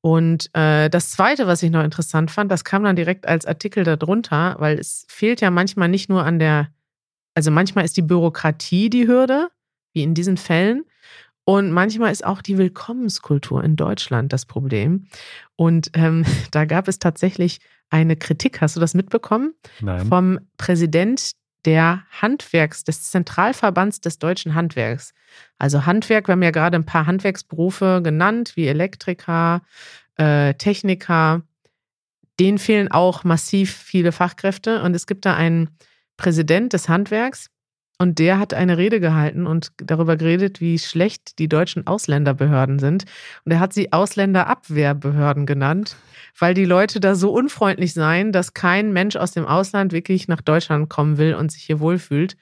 Und 0.01 0.51
äh, 0.55 0.91
das 0.91 1.13
Zweite, 1.13 1.47
was 1.47 1.63
ich 1.63 1.71
noch 1.71 1.85
interessant 1.85 2.31
fand, 2.31 2.51
das 2.51 2.65
kam 2.65 2.83
dann 2.83 2.97
direkt 2.97 3.27
als 3.29 3.47
Artikel 3.47 3.85
darunter, 3.85 4.57
weil 4.59 4.79
es 4.79 5.07
fehlt 5.09 5.41
ja 5.41 5.51
manchmal 5.51 5.89
nicht 5.89 6.09
nur 6.09 6.25
an 6.25 6.41
der, 6.41 6.69
also 7.35 7.51
manchmal 7.53 7.85
ist 7.85 7.97
die 7.97 8.03
Bürokratie 8.03 8.91
die 8.91 9.07
Hürde, 9.07 9.49
wie 9.93 10.03
in 10.03 10.15
diesen 10.15 10.37
Fällen, 10.37 10.85
und 11.45 11.73
manchmal 11.73 12.13
ist 12.13 12.25
auch 12.25 12.41
die 12.41 12.57
Willkommenskultur 12.57 13.65
in 13.65 13.77
Deutschland 13.77 14.33
das 14.33 14.47
Problem. 14.47 15.07
Und 15.57 15.91
ähm, 15.95 16.25
da 16.51 16.65
gab 16.65 16.89
es 16.89 16.99
tatsächlich 16.99 17.59
eine 17.91 18.17
Kritik, 18.17 18.61
hast 18.61 18.77
du 18.77 18.81
das 18.81 18.95
mitbekommen? 18.95 19.55
Nein. 19.81 20.07
Vom 20.07 20.41
Präsident 20.57 21.33
der 21.65 22.05
Handwerks, 22.21 22.85
des 22.85 23.11
Zentralverbands 23.11 24.01
des 24.01 24.19
deutschen 24.19 24.55
Handwerks. 24.55 25.15
Also 25.59 25.87
Handwerk, 25.87 26.29
wir 26.29 26.33
haben 26.33 26.43
ja 26.43 26.51
gerade 26.51 26.77
ein 26.77 26.87
paar 26.87 27.07
Handwerksberufe 27.07 28.01
genannt, 28.03 28.53
wie 28.57 28.67
Elektriker, 28.67 29.63
äh, 30.17 30.55
Techniker. 30.55 31.43
Denen 32.41 32.59
fehlen 32.59 32.91
auch 32.91 33.25
massiv 33.25 33.75
viele 33.75 34.13
Fachkräfte. 34.13 34.83
Und 34.83 34.95
es 34.95 35.07
gibt 35.07 35.25
da 35.25 35.35
einen 35.35 35.77
Präsident 36.17 36.73
des 36.73 36.89
Handwerks, 36.89 37.51
und 37.99 38.19
der 38.19 38.39
hat 38.39 38.53
eine 38.53 38.79
Rede 38.79 39.01
gehalten 39.01 39.47
und 39.47 39.73
darüber 39.77 40.17
geredet, 40.17 40.61
wie 40.61 40.79
schlecht 40.79 41.39
die 41.39 41.49
deutschen 41.49 41.87
Ausländerbehörden 41.87 42.79
sind. 42.79 43.05
Und 43.45 43.53
er 43.53 43.61
hat 43.61 43.73
sie 43.73 43.93
Ausländerabwehrbehörden 43.93 45.47
genannt, 45.47 45.97
weil 46.39 46.55
die 46.55 46.65
Leute 46.65 46.99
da 46.99 47.15
so 47.15 47.33
unfreundlich 47.33 47.95
seien, 47.95 48.33
dass 48.33 48.55
kein 48.55 48.93
Mensch 48.93 49.17
aus 49.17 49.33
dem 49.33 49.47
Ausland 49.47 49.93
wirklich 49.93 50.27
nach 50.27 50.41
Deutschland 50.41 50.89
kommen 50.89 51.19
will 51.19 51.35
und 51.35 51.53
sich 51.53 51.63
hier 51.63 51.81
wohlfühlt. 51.81 52.37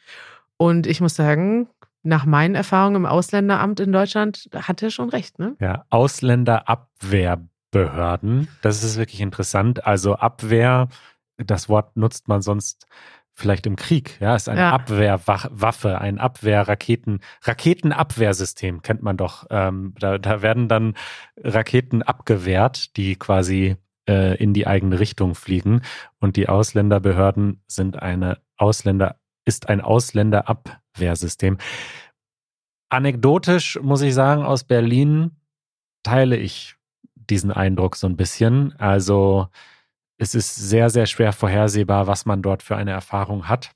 Und 0.57 0.87
ich 0.87 1.01
muss 1.01 1.15
sagen, 1.15 1.69
nach 2.03 2.25
meinen 2.25 2.55
Erfahrungen 2.55 2.97
im 2.97 3.07
Ausländeramt 3.07 3.81
in 3.81 3.93
Deutschland 3.93 4.49
hat 4.55 4.83
er 4.83 4.91
schon 4.91 5.11
recht, 5.11 5.39
ne? 5.39 5.57
Ja, 5.61 5.85
Ausländerabwehrbehörden. 5.91 8.49
Das 8.63 8.83
ist 8.83 8.97
wirklich 8.97 9.21
interessant. 9.21 9.87
Also 9.87 10.15
Abwehr, 10.15 10.89
das 11.37 11.69
Wort 11.69 11.97
nutzt 11.97 12.29
man 12.29 12.41
sonst 12.41 12.87
vielleicht 13.41 13.67
im 13.67 13.77
Krieg. 13.77 14.17
Ja, 14.21 14.37
ist 14.37 14.49
eine 14.49 14.61
Ja. 14.61 14.71
Abwehrwaffe, 14.73 16.01
ein 16.01 16.19
Abwehrraketen, 16.19 17.21
Raketenabwehrsystem 17.43 18.83
kennt 18.83 19.03
man 19.03 19.17
doch. 19.17 19.47
Ähm, 19.51 19.95
da, 19.99 20.19
da 20.19 20.43
werden 20.43 20.69
dann 20.69 20.95
Raketen 21.37 22.03
abgewehrt, 22.03 22.97
die 22.97 23.17
quasi 23.17 23.77
äh, 24.09 24.37
in 24.37 24.55
die 24.55 24.67
eigene 24.67 25.01
Richtung 25.01 25.35
fliegen. 25.35 25.83
Und 26.21 26.37
die 26.37 26.49
Ausländerbehörden 26.49 27.63
sind 27.67 28.01
eine 28.01 28.39
Ausländer, 28.57 29.17
ist 29.45 29.69
ein 29.69 29.81
Ausländerabwehrsystem. 29.81 31.59
Anekdotisch 32.89 33.79
muss 33.83 34.03
ich 34.03 34.15
sagen, 34.15 34.43
aus 34.43 34.65
Berlin 34.65 35.37
teile 36.03 36.37
ich 36.37 36.77
diesen 37.15 37.53
Eindruck 37.53 37.97
so 37.97 38.07
ein 38.07 38.17
bisschen. 38.17 38.75
Also 38.79 39.49
es 40.21 40.35
ist 40.35 40.55
sehr, 40.55 40.91
sehr 40.91 41.07
schwer 41.07 41.33
vorhersehbar, 41.33 42.07
was 42.07 42.27
man 42.27 42.43
dort 42.43 42.63
für 42.63 42.77
eine 42.77 42.91
Erfahrung 42.91 43.49
hat. 43.49 43.71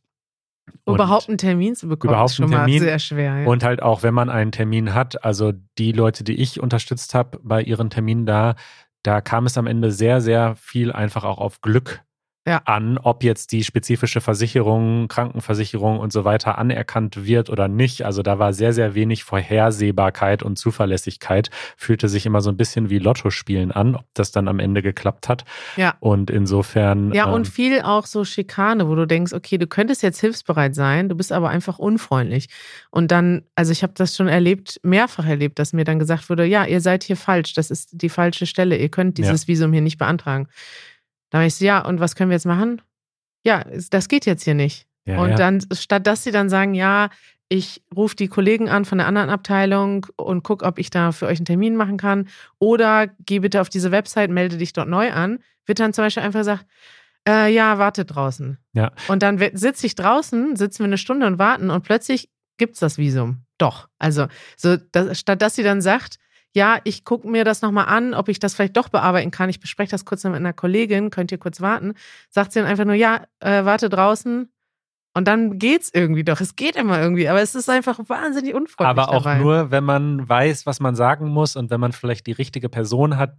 Und 0.85 0.97
überhaupt 0.97 1.29
einen 1.29 1.39
Termin 1.39 1.75
zu 1.75 1.89
bekommen, 1.89 2.13
überhaupt 2.13 2.31
ist 2.31 2.37
schon 2.37 2.51
Termin, 2.51 2.79
mal 2.79 2.85
sehr 2.85 2.99
schwer. 2.99 3.41
Ja. 3.41 3.47
Und 3.47 3.65
halt 3.65 3.83
auch, 3.83 4.03
wenn 4.03 4.15
man 4.15 4.29
einen 4.29 4.53
Termin 4.53 4.93
hat, 4.95 5.25
also 5.25 5.53
die 5.79 5.93
Leute, 5.93 6.23
die 6.23 6.35
ich 6.35 6.61
unterstützt 6.61 7.15
habe 7.15 7.39
bei 7.43 7.63
ihren 7.63 7.89
Terminen 7.89 8.27
da, 8.27 8.57
da 9.03 9.23
kam 9.23 9.47
es 9.47 9.57
am 9.57 9.67
Ende 9.67 9.91
sehr, 9.91 10.21
sehr 10.21 10.55
viel 10.57 10.93
einfach 10.93 11.25
auch 11.25 11.39
auf 11.39 11.63
Glück 11.63 12.04
ja. 12.47 12.61
an, 12.67 12.99
ob 12.99 13.25
jetzt 13.25 13.53
die 13.53 13.65
spezifische 13.65 14.21
Versicherung, 14.21 15.09
Krankenversicherung 15.09 15.99
und 15.99 16.13
so 16.13 16.25
weiter 16.25 16.59
anerkannt 16.59 17.25
wird 17.25 17.49
oder 17.49 17.69
nicht. 17.69 18.05
Also 18.05 18.23
da 18.23 18.39
war 18.39 18.53
sehr, 18.53 18.73
sehr 18.73 18.95
wenig 18.95 19.25
Vorhersehbarkeit 19.25 20.43
und 20.43 20.59
Zuverlässigkeit. 20.59 21.51
Fühlte 21.77 22.09
sich 22.09 22.27
immer 22.27 22.43
so 22.43 22.51
ein 22.51 22.57
bisschen 22.57 22.91
wie 22.91 22.99
Lottospielen 22.99 23.73
an, 23.73 23.97
ob 23.97 24.05
das 24.15 24.31
dann 24.31 24.49
am 24.49 24.59
Ende 24.59 24.83
geklappt 24.83 25.29
hat. 25.29 25.45
Ja. 25.77 25.95
Und 26.01 26.31
insofern. 26.31 27.13
Ja, 27.13 27.27
und 27.27 27.47
ähm, 27.47 27.53
viel 27.53 27.81
auch 27.81 28.07
so 28.07 28.25
Schikane, 28.25 28.89
wo 28.89 28.95
du 28.95 29.07
denkst, 29.07 29.33
okay, 29.33 29.57
du 29.57 29.67
könntest 29.67 30.03
jetzt 30.03 30.21
hilfsbereit 30.21 30.75
sein, 30.75 31.09
du 31.09 31.15
bist 31.15 31.33
aber 31.33 31.49
einfach 31.49 31.79
unfreundlich. 31.79 32.49
Und 32.91 33.11
dann, 33.11 33.43
also 33.55 33.73
ich 33.73 33.83
habe 33.83 33.95
das 33.97 34.17
schon 34.17 34.29
erlebt, 34.29 34.81
mehrfach 34.83 35.27
erlebt, 35.27 35.59
dass 35.59 35.73
mir 35.73 35.85
dann 35.85 35.99
gesagt 35.99 36.29
wurde, 36.29 36.45
ja, 36.45 36.65
ihr 36.67 36.83
seid 36.83 37.05
hier 37.05 37.17
falsch, 37.17 37.55
das 37.55 37.71
ist 37.71 37.91
die 37.93 38.09
falsche 38.11 38.47
Stelle, 38.47 38.77
ihr 38.77 38.91
könnt 38.91 39.17
dieses 39.17 39.43
ja. 39.43 39.49
Visum 39.49 39.73
hier 39.73 39.83
nicht 39.83 39.99
beantragen. 39.99 40.49
Da 41.35 41.39
habe 41.39 41.49
ich 41.49 41.57
so, 41.57 41.65
ja, 41.65 41.85
und 41.85 41.99
was 41.99 42.15
können 42.15 42.31
wir 42.31 42.37
jetzt 42.37 42.47
machen? 42.47 42.81
Ja, 43.43 43.65
das 43.91 44.07
geht 44.07 44.25
jetzt 44.25 44.45
hier 44.45 44.55
nicht. 44.55 44.87
Ja, 45.05 45.19
und 45.19 45.31
ja. 45.31 45.35
dann, 45.35 45.61
statt 45.73 46.07
dass 46.07 46.23
sie 46.23 46.31
dann 46.31 46.49
sagen, 46.49 46.75
ja, 46.75 47.11
ich 47.49 47.83
rufe 47.93 48.15
die 48.15 48.29
Kollegen 48.29 48.69
an 48.69 48.85
von 48.85 48.99
der 48.99 49.09
anderen 49.09 49.31
Abteilung 49.31 50.07
und 50.15 50.45
gucke, 50.45 50.65
ob 50.65 50.79
ich 50.79 50.91
da 50.91 51.11
für 51.11 51.27
euch 51.27 51.39
einen 51.39 51.47
Termin 51.47 51.75
machen 51.75 51.97
kann. 51.97 52.29
Oder 52.61 53.09
geh 53.27 53.41
bitte 53.41 53.61
auf 53.61 53.69
diese 53.69 53.91
Website, 53.91 54.31
melde 54.31 54.59
dich 54.59 54.75
dort 54.75 54.89
neu 54.89 55.11
an. 55.11 55.41
Wird 55.67 55.81
dann 55.81 55.93
zum 55.93 56.05
Beispiel 56.05 56.23
einfach 56.23 56.39
gesagt, 56.39 56.67
äh, 57.27 57.53
ja, 57.53 57.81
warte 57.81 58.05
draußen. 58.05 58.57
Ja. 58.73 58.93
Und 59.09 59.25
dann 59.25 59.43
sitze 59.55 59.89
ich 59.89 59.97
draußen, 59.97 60.55
sitzen 60.55 60.85
wir 60.85 60.87
eine 60.87 60.99
Stunde 60.99 61.27
und 61.27 61.41
warten 61.41 61.71
und 61.71 61.83
plötzlich 61.83 62.31
gibt 62.59 62.75
es 62.75 62.79
das 62.79 62.97
Visum. 62.97 63.39
Doch. 63.59 63.89
Also, 63.99 64.29
so, 64.57 64.77
das, 64.77 65.19
statt 65.19 65.43
dass 65.43 65.57
sie 65.57 65.65
dann 65.65 65.83
sagt, 65.83 66.21
ja, 66.55 66.79
ich 66.85 67.05
gucke 67.05 67.29
mir 67.29 67.45
das 67.45 67.63
nochmal 67.63 67.87
an, 67.87 68.15
ob 68.15 68.29
ich 68.29 68.39
das 68.39 68.55
vielleicht 68.55 68.77
doch 68.77 68.89
bearbeiten 68.89 69.33
kann. 69.33 69.51
Ich 69.51 69.61
bespreche 69.61 69.91
das 69.91 70.05
kurz 70.05 70.23
mit 70.25 70.35
einer 70.35 70.53
Kollegin, 70.53 71.11
könnt 71.11 71.33
ihr 71.33 71.39
kurz 71.39 71.61
warten. 71.61 71.95
Sagt 72.31 72.53
sie 72.53 72.61
dann 72.61 72.69
einfach 72.69 72.85
nur, 72.85 72.95
ja, 72.95 73.25
äh, 73.41 73.65
warte 73.65 73.89
draußen. 73.89 74.49
Und 75.17 75.29
dann 75.29 75.59
geht's 75.59 75.91
irgendwie 75.93 76.23
doch. 76.25 76.41
Es 76.41 76.55
geht 76.55 76.77
immer 76.77 77.01
irgendwie, 77.01 77.29
aber 77.29 77.43
es 77.43 77.57
ist 77.57 77.69
einfach 77.69 77.99
wahnsinnig 78.09 78.55
unfreundlich. 78.55 79.05
Aber 79.05 79.09
auch 79.09 79.25
dabei. 79.25 79.39
nur, 79.39 79.71
wenn 79.73 79.85
man 79.85 80.29
weiß, 80.29 80.65
was 80.65 80.79
man 80.79 80.95
sagen 80.95 81.29
muss 81.29 81.57
und 81.57 81.71
wenn 81.71 81.81
man 81.81 81.93
vielleicht 81.93 82.27
die 82.27 82.33
richtige 82.33 82.69
Person 82.69 83.17
hat, 83.17 83.37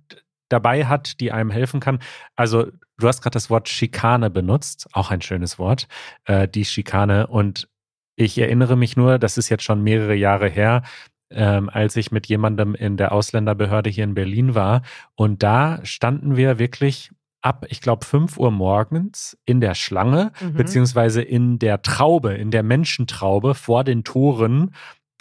dabei 0.50 0.86
hat, 0.86 1.20
die 1.22 1.32
einem 1.32 1.50
helfen 1.50 1.80
kann. 1.80 2.00
Also, 2.36 2.68
du 2.98 3.08
hast 3.08 3.22
gerade 3.22 3.34
das 3.34 3.50
Wort 3.50 3.68
Schikane 3.68 4.30
benutzt, 4.30 4.88
auch 4.94 5.10
ein 5.10 5.22
schönes 5.22 5.58
Wort, 5.58 5.88
äh, 6.26 6.48
die 6.48 6.66
Schikane. 6.66 7.28
Und 7.28 7.68
ich 8.16 8.38
erinnere 8.38 8.76
mich 8.76 8.96
nur, 8.96 9.20
das 9.20 9.38
ist 9.38 9.50
jetzt 9.50 9.64
schon 9.64 9.84
mehrere 9.84 10.16
Jahre 10.16 10.48
her, 10.48 10.84
ähm, 11.32 11.70
als 11.70 11.96
ich 11.96 12.12
mit 12.12 12.28
jemandem 12.28 12.76
in 12.76 12.98
der 12.98 13.12
Ausländerbehörde 13.12 13.90
hier 13.90 14.04
in 14.04 14.14
Berlin 14.14 14.56
war. 14.56 14.82
Und 15.16 15.44
da 15.44 15.80
standen 15.84 16.36
wir 16.36 16.60
wirklich 16.60 17.12
ab, 17.42 17.66
ich 17.70 17.82
glaube, 17.82 18.06
5 18.06 18.38
Uhr 18.38 18.52
morgens 18.52 19.38
in 19.46 19.62
der 19.62 19.76
Schlange, 19.76 20.32
mhm. 20.42 20.54
beziehungsweise 20.54 21.22
in 21.22 21.60
der 21.60 21.82
Traube, 21.82 22.34
in 22.34 22.52
der 22.52 22.64
Menschentraube 22.64 23.54
vor 23.54 23.84
den 23.84 24.04
Toren 24.04 24.72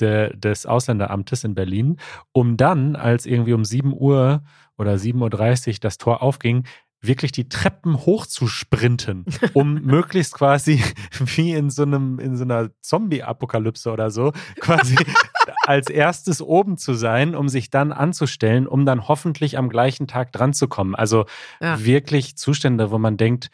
de, 0.01 0.35
des 0.37 0.67
Ausländeramtes 0.67 1.45
in 1.45 1.55
Berlin, 1.55 1.99
um 2.33 2.57
dann, 2.57 2.97
als 2.97 3.27
irgendwie 3.27 3.53
um 3.53 3.65
7 3.65 3.93
Uhr 3.93 4.43
oder 4.79 4.95
7.30 4.95 5.69
Uhr 5.69 5.75
das 5.81 5.99
Tor 5.99 6.23
aufging, 6.23 6.65
wirklich 7.07 7.33
die 7.33 7.49
Treppen 7.49 8.07
hoch 8.07 8.27
zu 8.27 8.47
sprinten, 8.47 9.25
um 9.53 9.75
möglichst 9.83 10.35
quasi 10.35 10.83
wie 11.19 11.53
in 11.53 11.71
so 11.71 11.83
einem, 11.83 12.19
in 12.19 12.37
so 12.37 12.45
einer 12.45 12.71
Zombie-Apokalypse 12.81 13.91
oder 13.91 14.11
so, 14.11 14.33
quasi 14.61 14.97
als 15.63 15.91
erstes 15.91 16.43
oben 16.43 16.77
zu 16.77 16.95
sein, 16.95 17.35
um 17.35 17.49
sich 17.49 17.71
dann 17.71 17.93
anzustellen, 17.93 18.67
um 18.67 18.87
dann 18.87 19.09
hoffentlich 19.09 19.59
am 19.59 19.69
gleichen 19.69 20.07
Tag 20.07 20.33
dran 20.33 20.53
zu 20.53 20.69
kommen. 20.69 20.95
Also 20.95 21.27
ja. 21.61 21.85
wirklich 21.85 22.37
Zustände, 22.37 22.91
wo 22.91 22.99
man 22.99 23.17
denkt, 23.17 23.51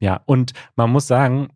ja, 0.00 0.20
und 0.26 0.52
man 0.76 0.90
muss 0.90 1.06
sagen, 1.06 1.48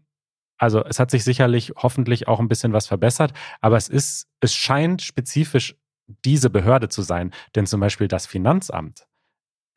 also 0.59 0.85
es 0.85 0.99
hat 0.99 1.11
sich 1.11 1.25
sicherlich 1.25 1.73
hoffentlich 1.77 2.29
auch 2.29 2.41
ein 2.41 2.49
bisschen 2.49 2.73
was 2.73 2.87
verbessert, 2.87 3.33
aber 3.61 3.77
es 3.77 3.89
ist, 3.89 4.27
es 4.41 4.55
scheint 4.55 5.03
spezifisch 5.03 5.77
diese 6.25 6.51
Behörde 6.51 6.89
zu 6.89 7.03
sein. 7.03 7.33
Denn 7.55 7.67
zum 7.67 7.81
Beispiel 7.81 8.09
das 8.09 8.27
Finanzamt, 8.27 9.07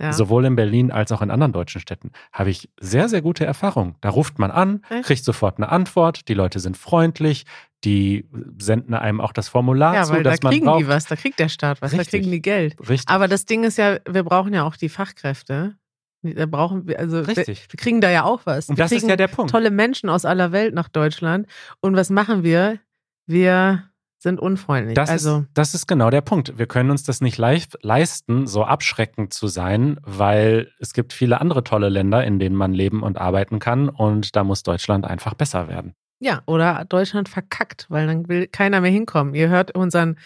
ja. 0.02 0.14
sowohl 0.14 0.46
in 0.46 0.56
Berlin 0.56 0.92
als 0.92 1.12
auch 1.12 1.22
in 1.22 1.30
anderen 1.30 1.54
deutschen 1.54 1.82
Städten, 1.82 2.12
habe 2.32 2.50
ich 2.50 2.70
sehr, 2.80 3.10
sehr 3.10 3.22
gute 3.22 3.46
Erfahrungen. 3.46 3.96
Da 4.02 4.10
ruft 4.10 4.40
man 4.40 4.50
an, 4.50 4.84
Echt? 4.90 5.06
kriegt 5.06 5.24
sofort 5.24 5.58
eine 5.58 5.70
Antwort, 5.70 6.28
die 6.28 6.34
Leute 6.34 6.60
sind 6.60 6.78
freundlich, 6.78 7.46
die 7.84 8.28
senden 8.60 8.94
einem 8.94 9.22
auch 9.22 9.34
das 9.34 9.50
Formular 9.50 9.96
ja, 9.96 10.04
zu, 10.04 10.14
weil 10.14 10.24
dass 10.24 10.40
da 10.40 10.50
kriegen 10.50 10.66
man 10.66 10.74
braucht. 10.74 10.84
die 10.84 10.88
was, 10.88 11.06
da 11.06 11.16
kriegt 11.16 11.40
der 11.40 11.50
Staat 11.50 11.82
was, 11.82 11.92
Richtig. 11.92 12.08
da 12.08 12.18
kriegen 12.18 12.32
die 12.32 12.42
Geld. 12.42 12.76
Richtig. 12.80 13.10
Aber 13.10 13.28
das 13.28 13.46
Ding 13.46 13.64
ist 13.64 13.78
ja, 13.78 13.98
wir 14.08 14.24
brauchen 14.24 14.54
ja 14.54 14.64
auch 14.64 14.76
die 14.76 14.90
Fachkräfte. 14.90 15.76
Da 16.24 16.46
brauchen 16.46 16.88
wir, 16.88 17.00
also 17.00 17.20
Richtig. 17.20 17.48
Wir, 17.48 17.74
wir 17.74 17.78
kriegen 17.78 18.02
da 18.02 18.12
ja 18.12 18.24
auch 18.24 18.42
was. 18.46 18.70
Und 18.70 18.78
wir 18.78 18.84
das 18.84 18.92
ist 18.92 19.08
ja 19.08 19.16
der 19.16 19.28
Punkt. 19.28 19.52
Tolle 19.52 19.72
Menschen 19.72 20.10
aus 20.10 20.26
aller 20.26 20.52
Welt 20.52 20.76
nach 20.76 20.90
Deutschland. 20.90 21.48
Und 21.80 21.96
was 21.96 22.10
machen 22.10 22.44
wir? 22.44 22.80
Wir 23.26 23.92
sind 24.20 24.40
unfreundlich. 24.40 24.94
Das, 24.94 25.10
also, 25.10 25.40
ist, 25.40 25.48
das 25.56 25.74
ist 25.74 25.88
genau 25.88 26.12
der 26.12 26.22
Punkt. 26.22 26.60
Wir 26.60 26.68
können 26.68 26.92
uns 26.92 27.02
das 27.02 27.22
nicht 27.22 27.40
leisten, 27.40 28.46
so 28.46 28.64
abschreckend 28.64 29.34
zu 29.34 29.48
sein, 29.48 30.00
weil 30.04 30.72
es 30.80 30.94
gibt 30.94 31.12
viele 31.12 31.42
andere 31.42 31.64
tolle 31.64 31.90
Länder, 31.90 32.24
in 32.24 32.38
denen 32.38 32.56
man 32.56 32.74
leben 32.74 33.02
und 33.02 33.18
arbeiten 33.18 33.58
kann. 33.58 33.90
Und 33.90 34.36
da 34.36 34.44
muss 34.44 34.62
Deutschland 34.62 35.06
einfach 35.06 35.34
besser 35.34 35.68
werden. 35.68 35.96
Ja, 36.22 36.44
oder 36.46 36.86
Deutschland 36.88 37.30
verkackt, 37.30 37.88
weil 37.90 38.06
dann 38.06 38.30
will 38.30 38.46
keiner 38.46 38.80
mehr 38.80 38.92
hinkommen. 38.92 39.34
Ihr 39.34 39.50
hört 39.50 39.76
unseren 39.76 40.20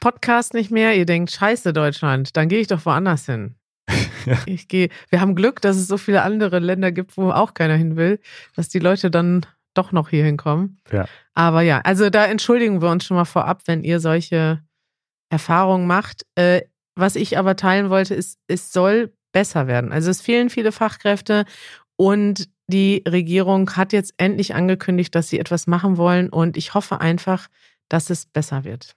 Podcast 0.00 0.54
nicht 0.54 0.70
mehr, 0.70 0.96
ihr 0.96 1.04
denkt, 1.04 1.30
scheiße 1.30 1.74
Deutschland, 1.74 2.36
dann 2.38 2.48
gehe 2.48 2.58
ich 2.58 2.68
doch 2.68 2.84
woanders 2.86 3.26
hin. 3.26 3.54
Ich 4.46 4.68
gehe, 4.68 4.88
wir 5.10 5.20
haben 5.20 5.34
Glück, 5.34 5.60
dass 5.60 5.76
es 5.76 5.88
so 5.88 5.98
viele 5.98 6.22
andere 6.22 6.60
Länder 6.60 6.92
gibt, 6.92 7.16
wo 7.16 7.32
auch 7.32 7.54
keiner 7.54 7.74
hin 7.74 7.96
will, 7.96 8.20
dass 8.54 8.68
die 8.68 8.78
Leute 8.78 9.10
dann 9.10 9.44
doch 9.74 9.90
noch 9.90 10.10
hier 10.10 10.24
hinkommen. 10.24 10.80
Ja. 10.92 11.06
Aber 11.34 11.62
ja, 11.62 11.80
also 11.80 12.08
da 12.08 12.26
entschuldigen 12.26 12.80
wir 12.80 12.88
uns 12.88 13.04
schon 13.04 13.16
mal 13.16 13.24
vorab, 13.24 13.62
wenn 13.66 13.82
ihr 13.82 13.98
solche 13.98 14.62
Erfahrungen 15.28 15.88
macht. 15.88 16.24
Äh, 16.36 16.62
was 16.94 17.16
ich 17.16 17.36
aber 17.36 17.56
teilen 17.56 17.90
wollte, 17.90 18.14
ist, 18.14 18.38
es 18.46 18.72
soll 18.72 19.12
besser 19.32 19.66
werden. 19.66 19.90
Also 19.90 20.08
es 20.10 20.20
fehlen 20.20 20.50
viele 20.50 20.70
Fachkräfte 20.70 21.44
und 21.96 22.48
die 22.72 23.04
Regierung 23.06 23.70
hat 23.76 23.92
jetzt 23.92 24.14
endlich 24.16 24.54
angekündigt, 24.54 25.14
dass 25.14 25.28
sie 25.28 25.38
etwas 25.38 25.66
machen 25.66 25.96
wollen 25.96 26.30
und 26.30 26.56
ich 26.56 26.74
hoffe 26.74 27.00
einfach, 27.00 27.48
dass 27.88 28.10
es 28.10 28.26
besser 28.26 28.64
wird. 28.64 28.96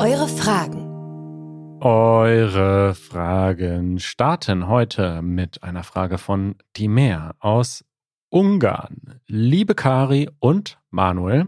Eure 0.00 0.28
Fragen. 0.28 0.86
Eure 1.80 2.94
Fragen 2.94 4.00
starten 4.00 4.66
heute 4.66 5.22
mit 5.22 5.62
einer 5.62 5.84
Frage 5.84 6.18
von 6.18 6.56
Timer 6.72 7.36
aus 7.38 7.84
Ungarn. 8.30 9.20
Liebe 9.26 9.74
Kari 9.74 10.28
und 10.40 10.78
Manuel, 10.90 11.46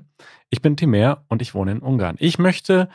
ich 0.51 0.63
bin 0.63 0.77
Timer 0.77 1.25
und 1.29 1.43
ich 1.43 1.55
wohne 1.55 1.73
in 1.73 1.81
Ungarn. 1.81 2.17
Ich 2.19 2.39
möchte 2.39 2.89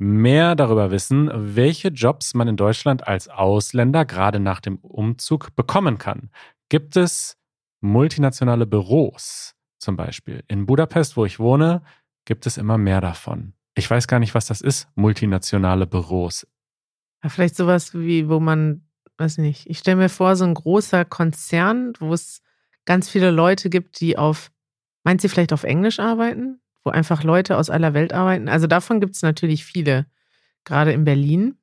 mehr 0.00 0.54
darüber 0.54 0.90
wissen, 0.90 1.30
welche 1.34 1.88
Jobs 1.88 2.32
man 2.32 2.48
in 2.48 2.56
Deutschland 2.56 3.06
als 3.06 3.28
Ausländer 3.28 4.06
gerade 4.06 4.40
nach 4.40 4.60
dem 4.60 4.78
Umzug 4.78 5.54
bekommen 5.54 5.98
kann. 5.98 6.30
Gibt 6.70 6.96
es 6.96 7.36
multinationale 7.80 8.66
Büros 8.66 9.54
zum 9.78 9.96
Beispiel? 9.96 10.42
In 10.48 10.64
Budapest, 10.64 11.18
wo 11.18 11.26
ich 11.26 11.38
wohne, 11.38 11.82
gibt 12.24 12.46
es 12.46 12.56
immer 12.56 12.78
mehr 12.78 13.02
davon. 13.02 13.52
Ich 13.74 13.90
weiß 13.90 14.08
gar 14.08 14.20
nicht, 14.20 14.34
was 14.34 14.46
das 14.46 14.62
ist, 14.62 14.88
multinationale 14.94 15.86
Büros. 15.86 16.46
Ja, 17.22 17.28
vielleicht 17.28 17.56
sowas 17.56 17.92
wie, 17.92 18.28
wo 18.28 18.40
man, 18.40 18.86
weiß 19.18 19.36
nicht, 19.38 19.68
ich 19.68 19.78
stelle 19.78 19.98
mir 19.98 20.08
vor, 20.08 20.34
so 20.34 20.44
ein 20.44 20.54
großer 20.54 21.04
Konzern, 21.04 21.92
wo 21.98 22.14
es 22.14 22.40
ganz 22.86 23.10
viele 23.10 23.30
Leute 23.30 23.68
gibt, 23.68 24.00
die 24.00 24.16
auf, 24.16 24.50
meint 25.04 25.20
sie 25.20 25.28
vielleicht 25.28 25.52
auf 25.52 25.64
Englisch 25.64 26.00
arbeiten? 26.00 26.60
Wo 26.84 26.90
einfach 26.90 27.22
Leute 27.24 27.56
aus 27.56 27.70
aller 27.70 27.94
Welt 27.94 28.12
arbeiten. 28.12 28.48
Also 28.48 28.66
davon 28.66 29.00
gibt 29.00 29.16
es 29.16 29.22
natürlich 29.22 29.64
viele, 29.64 30.06
gerade 30.64 30.92
in 30.92 31.04
Berlin. 31.04 31.56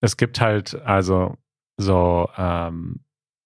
Es 0.00 0.16
gibt 0.16 0.40
halt 0.40 0.74
also 0.84 1.36
so 1.76 2.28
ähm, 2.36 3.00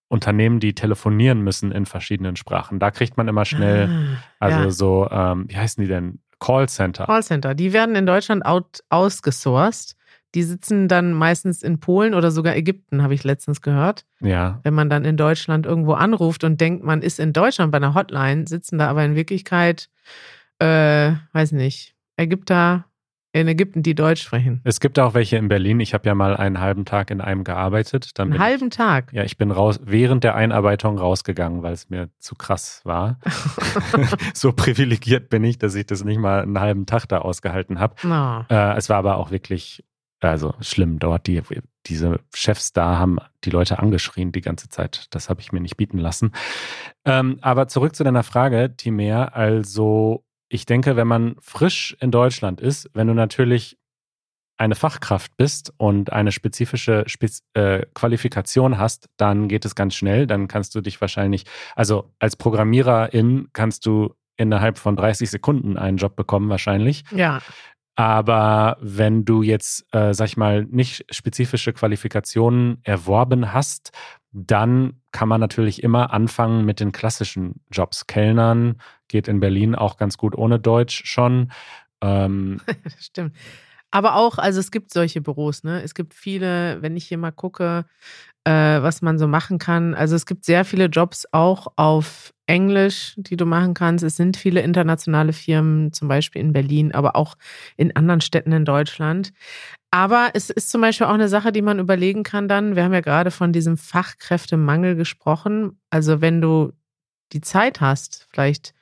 Unternehmen, 0.08 0.60
die 0.60 0.74
telefonieren 0.74 1.40
müssen 1.42 1.70
in 1.72 1.86
verschiedenen 1.86 2.36
Sprachen. 2.36 2.78
Da 2.78 2.90
kriegt 2.90 3.16
man 3.16 3.28
immer 3.28 3.44
schnell, 3.44 3.88
ah, 3.88 4.22
also 4.40 4.58
ja. 4.58 4.70
so, 4.70 5.08
ähm, 5.10 5.44
wie 5.48 5.56
heißen 5.56 5.82
die 5.82 5.88
denn? 5.88 6.20
Callcenter. 6.40 7.04
Callcenter. 7.04 7.54
Die 7.54 7.72
werden 7.72 7.94
in 7.94 8.06
Deutschland 8.06 8.44
out, 8.44 8.82
ausgesourced. 8.88 9.96
Die 10.34 10.42
sitzen 10.42 10.88
dann 10.88 11.12
meistens 11.12 11.62
in 11.62 11.80
Polen 11.80 12.14
oder 12.14 12.30
sogar 12.30 12.56
Ägypten, 12.56 13.02
habe 13.02 13.14
ich 13.14 13.24
letztens 13.24 13.62
gehört. 13.62 14.04
Ja. 14.20 14.60
Wenn 14.62 14.74
man 14.74 14.88
dann 14.88 15.04
in 15.04 15.16
Deutschland 15.16 15.66
irgendwo 15.66 15.92
anruft 15.92 16.44
und 16.44 16.60
denkt, 16.60 16.84
man 16.84 17.02
ist 17.02 17.20
in 17.20 17.32
Deutschland 17.32 17.72
bei 17.72 17.76
einer 17.76 17.94
Hotline, 17.94 18.46
sitzen 18.46 18.78
da 18.78 18.88
aber 18.88 19.04
in 19.04 19.16
Wirklichkeit, 19.16 19.90
äh, 20.60 21.14
weiß 21.32 21.52
nicht, 21.52 21.94
Ägypter 22.16 22.84
in 23.32 23.46
Ägypten, 23.46 23.82
die 23.82 23.94
Deutsch 23.94 24.22
sprechen. 24.22 24.60
Es 24.64 24.80
gibt 24.80 24.98
auch 24.98 25.14
welche 25.14 25.36
in 25.36 25.46
Berlin. 25.46 25.78
Ich 25.78 25.94
habe 25.94 26.08
ja 26.08 26.14
mal 26.16 26.36
einen 26.36 26.58
halben 26.58 26.84
Tag 26.84 27.10
in 27.10 27.20
einem 27.20 27.44
gearbeitet. 27.44 28.18
Dann 28.18 28.32
Einen 28.32 28.40
halben 28.40 28.70
Tag. 28.70 29.10
Ich, 29.12 29.16
ja, 29.16 29.22
ich 29.22 29.36
bin 29.36 29.52
raus 29.52 29.78
während 29.84 30.24
der 30.24 30.34
Einarbeitung 30.34 30.98
rausgegangen, 30.98 31.62
weil 31.62 31.72
es 31.72 31.88
mir 31.90 32.10
zu 32.18 32.34
krass 32.34 32.80
war. 32.84 33.20
so 34.34 34.52
privilegiert 34.52 35.30
bin 35.30 35.44
ich, 35.44 35.58
dass 35.58 35.76
ich 35.76 35.86
das 35.86 36.02
nicht 36.02 36.18
mal 36.18 36.42
einen 36.42 36.58
halben 36.58 36.86
Tag 36.86 37.06
da 37.06 37.18
ausgehalten 37.18 37.78
habe. 37.78 37.94
Na, 38.02 38.46
Äh, 38.50 38.76
es 38.76 38.88
war 38.88 38.96
aber 38.96 39.16
auch 39.18 39.30
wirklich, 39.30 39.84
also 40.18 40.54
schlimm 40.60 40.98
dort. 40.98 41.28
Die, 41.28 41.40
diese 41.86 42.18
Chefs 42.34 42.72
da 42.72 42.98
haben 42.98 43.18
die 43.44 43.50
Leute 43.50 43.78
angeschrien 43.78 44.32
die 44.32 44.40
ganze 44.40 44.68
Zeit. 44.70 45.06
Das 45.10 45.30
habe 45.30 45.40
ich 45.40 45.52
mir 45.52 45.60
nicht 45.60 45.76
bieten 45.76 45.98
lassen. 45.98 46.32
Ähm, 47.04 47.38
aber 47.42 47.68
zurück 47.68 47.94
zu 47.94 48.02
deiner 48.02 48.24
Frage, 48.24 48.74
Timea. 48.76 49.26
Also, 49.26 50.24
ich 50.50 50.66
denke, 50.66 50.96
wenn 50.96 51.06
man 51.06 51.36
frisch 51.40 51.96
in 52.00 52.10
Deutschland 52.10 52.60
ist, 52.60 52.90
wenn 52.92 53.06
du 53.06 53.14
natürlich 53.14 53.78
eine 54.58 54.74
Fachkraft 54.74 55.36
bist 55.38 55.72
und 55.78 56.12
eine 56.12 56.32
spezifische 56.32 57.04
Spez 57.06 57.42
äh, 57.54 57.86
Qualifikation 57.94 58.76
hast, 58.76 59.08
dann 59.16 59.48
geht 59.48 59.64
es 59.64 59.74
ganz 59.74 59.94
schnell. 59.94 60.26
Dann 60.26 60.48
kannst 60.48 60.74
du 60.74 60.82
dich 60.82 61.00
wahrscheinlich, 61.00 61.46
also 61.74 62.12
als 62.18 62.36
Programmiererin 62.36 63.48
kannst 63.54 63.86
du 63.86 64.14
innerhalb 64.36 64.76
von 64.76 64.96
30 64.96 65.30
Sekunden 65.30 65.78
einen 65.78 65.96
Job 65.96 66.14
bekommen, 66.16 66.50
wahrscheinlich. 66.50 67.04
ja. 67.12 67.40
Aber 68.00 68.78
wenn 68.80 69.26
du 69.26 69.42
jetzt, 69.42 69.84
äh, 69.94 70.14
sag 70.14 70.24
ich 70.24 70.38
mal, 70.38 70.64
nicht 70.64 71.04
spezifische 71.14 71.74
Qualifikationen 71.74 72.78
erworben 72.82 73.52
hast, 73.52 73.92
dann 74.32 75.02
kann 75.12 75.28
man 75.28 75.38
natürlich 75.38 75.82
immer 75.82 76.10
anfangen 76.10 76.64
mit 76.64 76.80
den 76.80 76.92
klassischen 76.92 77.60
Jobs. 77.70 78.06
Kellnern 78.06 78.80
geht 79.08 79.28
in 79.28 79.38
Berlin 79.38 79.74
auch 79.74 79.98
ganz 79.98 80.16
gut 80.16 80.34
ohne 80.34 80.58
Deutsch 80.58 81.02
schon. 81.04 81.52
Ähm, 82.00 82.62
stimmt. 82.98 83.36
Aber 83.90 84.14
auch, 84.14 84.38
also 84.38 84.60
es 84.60 84.70
gibt 84.70 84.94
solche 84.94 85.20
Büros, 85.20 85.62
ne? 85.62 85.82
Es 85.82 85.92
gibt 85.94 86.14
viele, 86.14 86.80
wenn 86.80 86.96
ich 86.96 87.06
hier 87.06 87.18
mal 87.18 87.32
gucke, 87.32 87.84
äh, 88.50 88.82
was 88.82 89.02
man 89.02 89.18
so 89.18 89.28
machen 89.28 89.58
kann. 89.58 89.94
Also 89.94 90.16
es 90.16 90.26
gibt 90.26 90.44
sehr 90.44 90.64
viele 90.64 90.86
Jobs 90.86 91.26
auch 91.30 91.68
auf 91.76 92.32
Englisch, 92.46 93.14
die 93.16 93.36
du 93.36 93.46
machen 93.46 93.74
kannst. 93.74 94.02
Es 94.02 94.16
sind 94.16 94.36
viele 94.36 94.60
internationale 94.62 95.32
Firmen, 95.32 95.92
zum 95.92 96.08
Beispiel 96.08 96.42
in 96.42 96.52
Berlin, 96.52 96.92
aber 96.92 97.14
auch 97.14 97.36
in 97.76 97.94
anderen 97.94 98.20
Städten 98.20 98.52
in 98.52 98.64
Deutschland. 98.64 99.32
Aber 99.92 100.30
es 100.34 100.50
ist 100.50 100.70
zum 100.70 100.80
Beispiel 100.80 101.06
auch 101.06 101.14
eine 101.14 101.28
Sache, 101.28 101.52
die 101.52 101.62
man 101.62 101.78
überlegen 101.78 102.24
kann 102.24 102.48
dann. 102.48 102.74
Wir 102.74 102.84
haben 102.84 102.92
ja 102.92 103.00
gerade 103.00 103.30
von 103.30 103.52
diesem 103.52 103.76
Fachkräftemangel 103.76 104.96
gesprochen. 104.96 105.78
Also 105.90 106.20
wenn 106.20 106.40
du 106.40 106.72
die 107.32 107.40
Zeit 107.40 107.80
hast, 107.80 108.26
vielleicht 108.32 108.74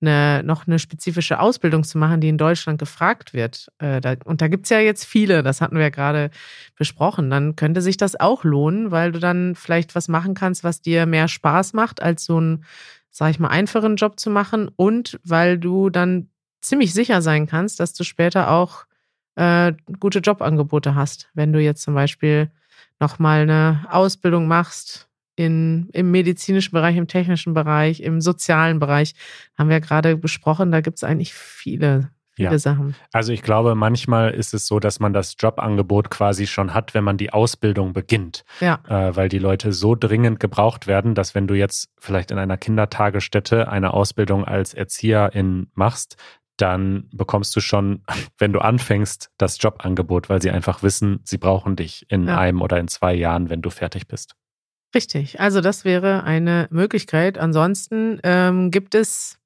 eine, 0.00 0.42
noch 0.44 0.66
eine 0.66 0.78
spezifische 0.78 1.40
Ausbildung 1.40 1.82
zu 1.84 1.98
machen, 1.98 2.20
die 2.20 2.28
in 2.28 2.38
Deutschland 2.38 2.78
gefragt 2.78 3.34
wird. 3.34 3.68
Äh, 3.78 4.00
da, 4.00 4.14
und 4.24 4.40
da 4.40 4.48
gibt's 4.48 4.70
ja 4.70 4.78
jetzt 4.78 5.04
viele, 5.04 5.42
das 5.42 5.60
hatten 5.60 5.76
wir 5.76 5.82
ja 5.82 5.90
gerade 5.90 6.30
besprochen. 6.76 7.30
Dann 7.30 7.56
könnte 7.56 7.82
sich 7.82 7.96
das 7.96 8.18
auch 8.18 8.44
lohnen, 8.44 8.90
weil 8.90 9.12
du 9.12 9.18
dann 9.18 9.54
vielleicht 9.54 9.94
was 9.94 10.08
machen 10.08 10.34
kannst, 10.34 10.64
was 10.64 10.80
dir 10.80 11.06
mehr 11.06 11.28
Spaß 11.28 11.72
macht, 11.72 12.02
als 12.02 12.24
so 12.24 12.36
einen, 12.36 12.64
sag 13.10 13.30
ich 13.30 13.40
mal, 13.40 13.48
einfachen 13.48 13.96
Job 13.96 14.20
zu 14.20 14.30
machen. 14.30 14.70
Und 14.76 15.18
weil 15.24 15.58
du 15.58 15.90
dann 15.90 16.28
ziemlich 16.60 16.94
sicher 16.94 17.22
sein 17.22 17.46
kannst, 17.46 17.80
dass 17.80 17.92
du 17.94 18.04
später 18.04 18.50
auch 18.50 18.84
äh, 19.34 19.72
gute 20.00 20.20
Jobangebote 20.20 20.94
hast. 20.94 21.28
Wenn 21.34 21.52
du 21.52 21.60
jetzt 21.60 21.82
zum 21.82 21.94
Beispiel 21.94 22.50
nochmal 23.00 23.42
eine 23.42 23.86
Ausbildung 23.90 24.48
machst, 24.48 25.07
in, 25.38 25.88
im 25.92 26.10
medizinischen 26.10 26.72
Bereich, 26.72 26.96
im 26.96 27.06
technischen 27.06 27.54
Bereich, 27.54 28.00
im 28.00 28.20
sozialen 28.20 28.78
Bereich, 28.80 29.14
haben 29.56 29.70
wir 29.70 29.80
gerade 29.80 30.16
besprochen, 30.16 30.72
da 30.72 30.80
gibt 30.80 30.96
es 30.98 31.04
eigentlich 31.04 31.32
viele, 31.32 32.10
viele 32.34 32.50
Ja. 32.50 32.58
Sachen. 32.58 32.94
also 33.12 33.32
ich 33.32 33.42
glaube, 33.42 33.74
manchmal 33.76 34.30
ist 34.32 34.52
es 34.52 34.66
so, 34.66 34.80
dass 34.80 34.98
man 34.98 35.12
das 35.12 35.36
Jobangebot 35.38 36.10
quasi 36.10 36.46
schon 36.48 36.74
hat, 36.74 36.92
wenn 36.94 37.04
man 37.04 37.16
die 37.18 37.32
Ausbildung 37.32 37.92
beginnt. 37.92 38.44
Ja, 38.60 38.80
äh, 38.88 39.14
weil 39.14 39.28
die 39.28 39.38
Leute 39.38 39.72
so 39.72 39.94
dringend 39.94 40.40
gebraucht 40.40 40.86
werden, 40.88 41.14
dass 41.14 41.34
wenn 41.36 41.46
du 41.46 41.54
jetzt 41.54 41.88
vielleicht 41.98 42.30
in 42.32 42.38
einer 42.38 42.56
Kindertagesstätte 42.56 43.68
eine 43.68 43.92
Ausbildung 43.94 44.44
als 44.44 44.74
Erzieherin 44.74 45.68
machst, 45.74 46.16
dann 46.56 47.08
bekommst 47.12 47.54
du 47.54 47.60
schon, 47.60 48.02
wenn 48.38 48.52
du 48.52 48.58
anfängst, 48.58 49.30
das 49.38 49.62
Jobangebot, 49.62 50.28
weil 50.28 50.42
sie 50.42 50.50
einfach 50.50 50.82
wissen, 50.82 51.20
sie 51.24 51.38
brauchen 51.38 51.76
dich 51.76 52.06
in 52.10 52.26
Ja. 52.26 52.38
einem 52.38 52.60
oder 52.62 52.78
in 52.80 52.88
zwei 52.88 53.14
Jahren, 53.14 53.50
wenn 53.50 53.62
du 53.62 53.70
fertig 53.70 54.08
bist. 54.08 54.34
Richtig. 54.94 55.40
Also 55.40 55.60
das 55.60 55.84
wäre 55.84 56.24
eine 56.24 56.68
Möglichkeit. 56.70 57.38
Ansonsten 57.38 58.20
ähm, 58.22 58.70
gibt 58.70 58.94
es, 58.94 59.38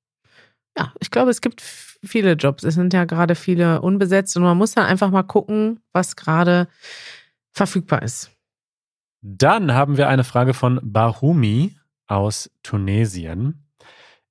ja, 0.77 0.93
ich 1.01 1.11
glaube, 1.11 1.31
es 1.31 1.41
gibt 1.41 1.61
viele 1.61 2.33
Jobs. 2.33 2.65
Es 2.65 2.75
sind 2.75 2.93
ja 2.93 3.05
gerade 3.05 3.35
viele 3.35 3.81
unbesetzt 3.81 4.37
und 4.37 4.43
man 4.43 4.57
muss 4.57 4.73
dann 4.73 4.87
einfach 4.87 5.11
mal 5.11 5.23
gucken, 5.23 5.81
was 5.93 6.17
gerade 6.17 6.69
verfügbar 7.53 8.03
ist. 8.03 8.31
Dann 9.21 9.73
haben 9.73 9.97
wir 9.97 10.09
eine 10.09 10.25
Frage 10.25 10.53
von 10.53 10.81
Bahumi 10.83 11.77
aus 12.09 12.51
Tunesien. 12.63 13.63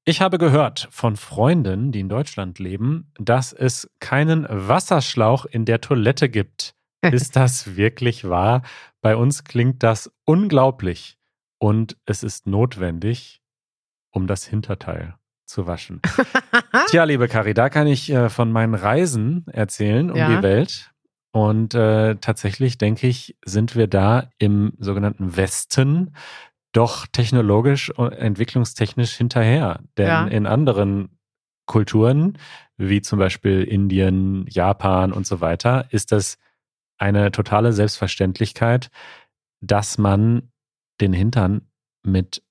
Ich 0.04 0.20
habe 0.20 0.38
gehört 0.38 0.88
von 0.92 1.16
Freunden, 1.16 1.92
die 1.92 2.00
in 2.00 2.10
Deutschland 2.10 2.60
leben, 2.60 3.12
dass 3.20 3.54
es 3.54 3.90
keinen 4.00 4.48
Wasserschlauch 4.50 5.46
in 5.46 5.64
der 5.64 5.80
Toilette 5.80 6.28
gibt. 6.28 6.74
Ist 7.02 7.36
das 7.36 7.76
wirklich 7.76 8.28
wahr? 8.30 8.62
Bei 9.02 9.16
uns 9.16 9.44
klingt 9.44 9.82
das 9.84 10.12
unglaublich 10.26 11.18
und 11.58 11.98
es 12.06 12.24
ist 12.24 12.48
notwendig, 12.48 13.42
um 14.12 14.28
das 14.28 14.46
Hinterteil 14.46 15.16
zu 15.46 15.68
waschen. 15.68 16.02
Tja, 16.88 17.04
liebe 17.06 17.28
Kari, 17.28 17.54
da 17.54 17.70
kann 17.70 17.88
ich 17.88 18.10
äh, 18.12 18.30
von 18.30 18.52
meinen 18.52 18.76
Reisen 18.76 19.46
erzählen 19.52 20.12
um 20.12 20.18
Ja. 20.18 20.38
die 20.38 20.44
Welt. 20.44 20.92
Und 21.34 21.74
äh, 21.76 22.16
tatsächlich 22.18 22.78
denke 22.78 23.08
ich, 23.08 23.38
sind 23.46 23.76
wir 23.76 23.88
da 23.88 24.30
im 24.38 24.74
sogenannten 24.80 25.38
Westen 25.38 26.14
doch 26.74 27.08
technologisch 27.08 27.90
und 27.90 28.12
entwicklungstechnisch 28.12 29.14
hinterher. 29.14 29.80
Denn 29.98 30.08
Ja. 30.08 30.28
in 30.28 30.46
anderen 30.46 31.18
Kulturen, 31.66 32.38
wie 32.78 33.02
zum 33.02 33.18
Beispiel 33.20 33.64
Indien, 33.64 34.46
Japan 34.50 35.14
und 35.14 35.26
so 35.26 35.40
weiter, 35.42 35.86
ist 35.92 36.12
das 36.12 36.38
eine 37.02 37.32
totale 37.32 37.74
Selbstverständlichkeit, 37.74 38.90
dass 39.62 39.98
man 39.98 40.52
den 41.02 41.14
Hintern 41.14 41.68
mit 42.04 42.44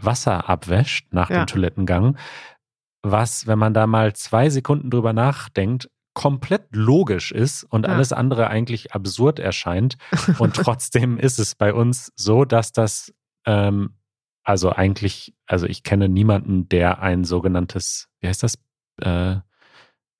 Wasser 0.00 0.48
abwäscht 0.48 1.12
nach 1.12 1.30
Ja. 1.30 1.38
dem 1.40 1.46
Toilettengang, 1.46 2.16
was, 3.02 3.46
wenn 3.46 3.58
man 3.58 3.74
da 3.74 3.86
mal 3.86 4.14
zwei 4.14 4.50
Sekunden 4.50 4.90
drüber 4.90 5.12
nachdenkt, 5.12 5.90
komplett 6.14 6.64
logisch 6.74 7.30
ist 7.32 7.64
und 7.64 7.84
Ja. 7.86 7.92
alles 7.92 8.12
andere 8.12 8.48
eigentlich 8.48 8.92
absurd 8.92 9.38
erscheint. 9.38 9.96
Und 10.38 10.56
trotzdem 10.56 11.18
ist 11.18 11.38
es 11.38 11.54
bei 11.54 11.74
uns 11.74 12.10
so, 12.16 12.44
dass 12.46 12.72
das, 12.72 13.12
ähm, 13.44 13.90
also 14.42 14.70
eigentlich, 14.72 15.34
also 15.46 15.66
ich 15.66 15.82
kenne 15.82 16.08
niemanden, 16.08 16.68
der 16.70 17.00
ein 17.02 17.24
sogenanntes, 17.24 18.08
wie 18.20 18.28
heißt 18.28 18.42
das? 18.42 18.54
Äh, 19.02 19.36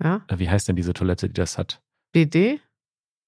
ja, 0.02 0.20
wie 0.36 0.50
heißt 0.50 0.68
denn 0.68 0.76
diese 0.76 0.92
Toilette, 0.92 1.28
die 1.28 1.32
das 1.40 1.56
hat? 1.56 1.80
BD? 2.12 2.60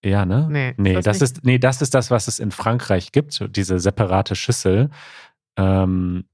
Ja, 0.05 0.25
ne? 0.25 0.47
Nee, 0.51 0.75
Nee, 0.77 0.95
das, 0.95 1.05
das 1.05 1.23
ist, 1.23 1.45
nee, 1.45 1.59
das 1.59 1.83
ist 1.83 1.95
das, 1.95 2.11
was 2.11 2.29
es 2.29 2.39
in 2.39 2.51
Frankreich 2.51 3.13
gibt, 3.13 3.33
so 3.33 3.49
diese 3.49 3.79
separate 3.81 4.37
Schüssel. 4.37 4.91
Ähm, 5.57 6.25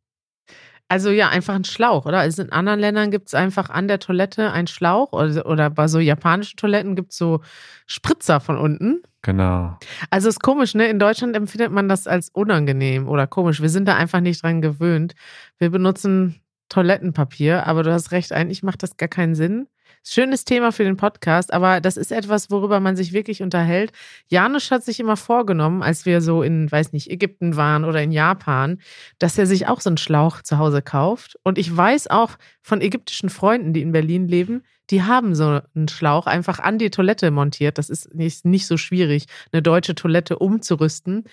Also 0.88 1.10
ja, 1.10 1.30
einfach 1.30 1.54
ein 1.54 1.64
Schlauch, 1.64 2.04
oder? 2.04 2.18
Also 2.18 2.42
in 2.42 2.52
anderen 2.52 2.78
Ländern 2.78 3.10
gibt 3.10 3.28
es 3.28 3.34
einfach 3.34 3.70
an 3.70 3.88
der 3.88 3.98
Toilette 4.00 4.52
einen 4.52 4.66
Schlauch 4.66 5.12
oder, 5.12 5.46
oder 5.46 5.70
bei 5.70 5.88
so 5.88 5.98
japanischen 5.98 6.58
Toiletten 6.58 6.94
gibt 6.94 7.12
es 7.12 7.18
so 7.18 7.40
Spritzer 7.86 8.38
von 8.40 8.58
unten. 8.58 9.02
genau. 9.22 9.78
Also 10.10 10.28
ist 10.28 10.42
komisch, 10.42 10.74
ne? 10.74 10.86
In 10.88 10.98
Deutschland 10.98 11.34
empfindet 11.34 11.72
man 11.72 11.88
das 11.88 12.06
als 12.06 12.28
unangenehm 12.28 13.08
oder 13.08 13.26
komisch. 13.26 13.62
Wir 13.62 13.70
sind 13.70 13.88
da 13.88 13.96
einfach 13.96 14.20
nicht 14.20 14.42
dran 14.42 14.60
gewöhnt. 14.60 15.14
Wir 15.58 15.70
benutzen 15.70 16.42
Toilettenpapier, 16.68 17.66
aber 17.66 17.82
du 17.82 17.92
hast 17.92 18.12
recht, 18.12 18.32
eigentlich 18.32 18.62
macht 18.62 18.82
das 18.82 18.98
gar 18.98 19.08
keinen 19.08 19.34
Sinn. 19.34 19.66
Schönes 20.06 20.44
Thema 20.44 20.70
für 20.70 20.84
den 20.84 20.98
Podcast, 20.98 21.50
aber 21.50 21.80
das 21.80 21.96
ist 21.96 22.12
etwas, 22.12 22.50
worüber 22.50 22.78
man 22.78 22.94
sich 22.94 23.14
wirklich 23.14 23.42
unterhält. 23.42 23.90
Janusz 24.28 24.70
hat 24.70 24.84
sich 24.84 25.00
immer 25.00 25.16
vorgenommen, 25.16 25.82
als 25.82 26.04
wir 26.04 26.20
so 26.20 26.42
in, 26.42 26.70
weiß 26.70 26.92
nicht, 26.92 27.10
Ägypten 27.10 27.56
waren 27.56 27.86
oder 27.86 28.02
in 28.02 28.12
Japan, 28.12 28.82
dass 29.18 29.38
er 29.38 29.46
sich 29.46 29.66
auch 29.66 29.80
so 29.80 29.88
einen 29.88 29.96
Schlauch 29.96 30.42
zu 30.42 30.58
Hause 30.58 30.82
kauft. 30.82 31.38
Und 31.42 31.56
ich 31.56 31.74
weiß 31.74 32.10
auch 32.10 32.32
von 32.60 32.82
ägyptischen 32.82 33.30
Freunden, 33.30 33.72
die 33.72 33.80
in 33.80 33.92
Berlin 33.92 34.28
leben, 34.28 34.62
die 34.90 35.02
haben 35.02 35.34
so 35.34 35.62
einen 35.74 35.88
Schlauch 35.88 36.26
einfach 36.26 36.58
an 36.58 36.78
die 36.78 36.90
Toilette 36.90 37.30
montiert. 37.30 37.78
Das 37.78 37.88
ist 37.88 38.14
nicht, 38.14 38.44
nicht 38.44 38.66
so 38.66 38.76
schwierig, 38.76 39.24
eine 39.52 39.62
deutsche 39.62 39.94
Toilette 39.94 40.38
umzurüsten. 40.38 41.24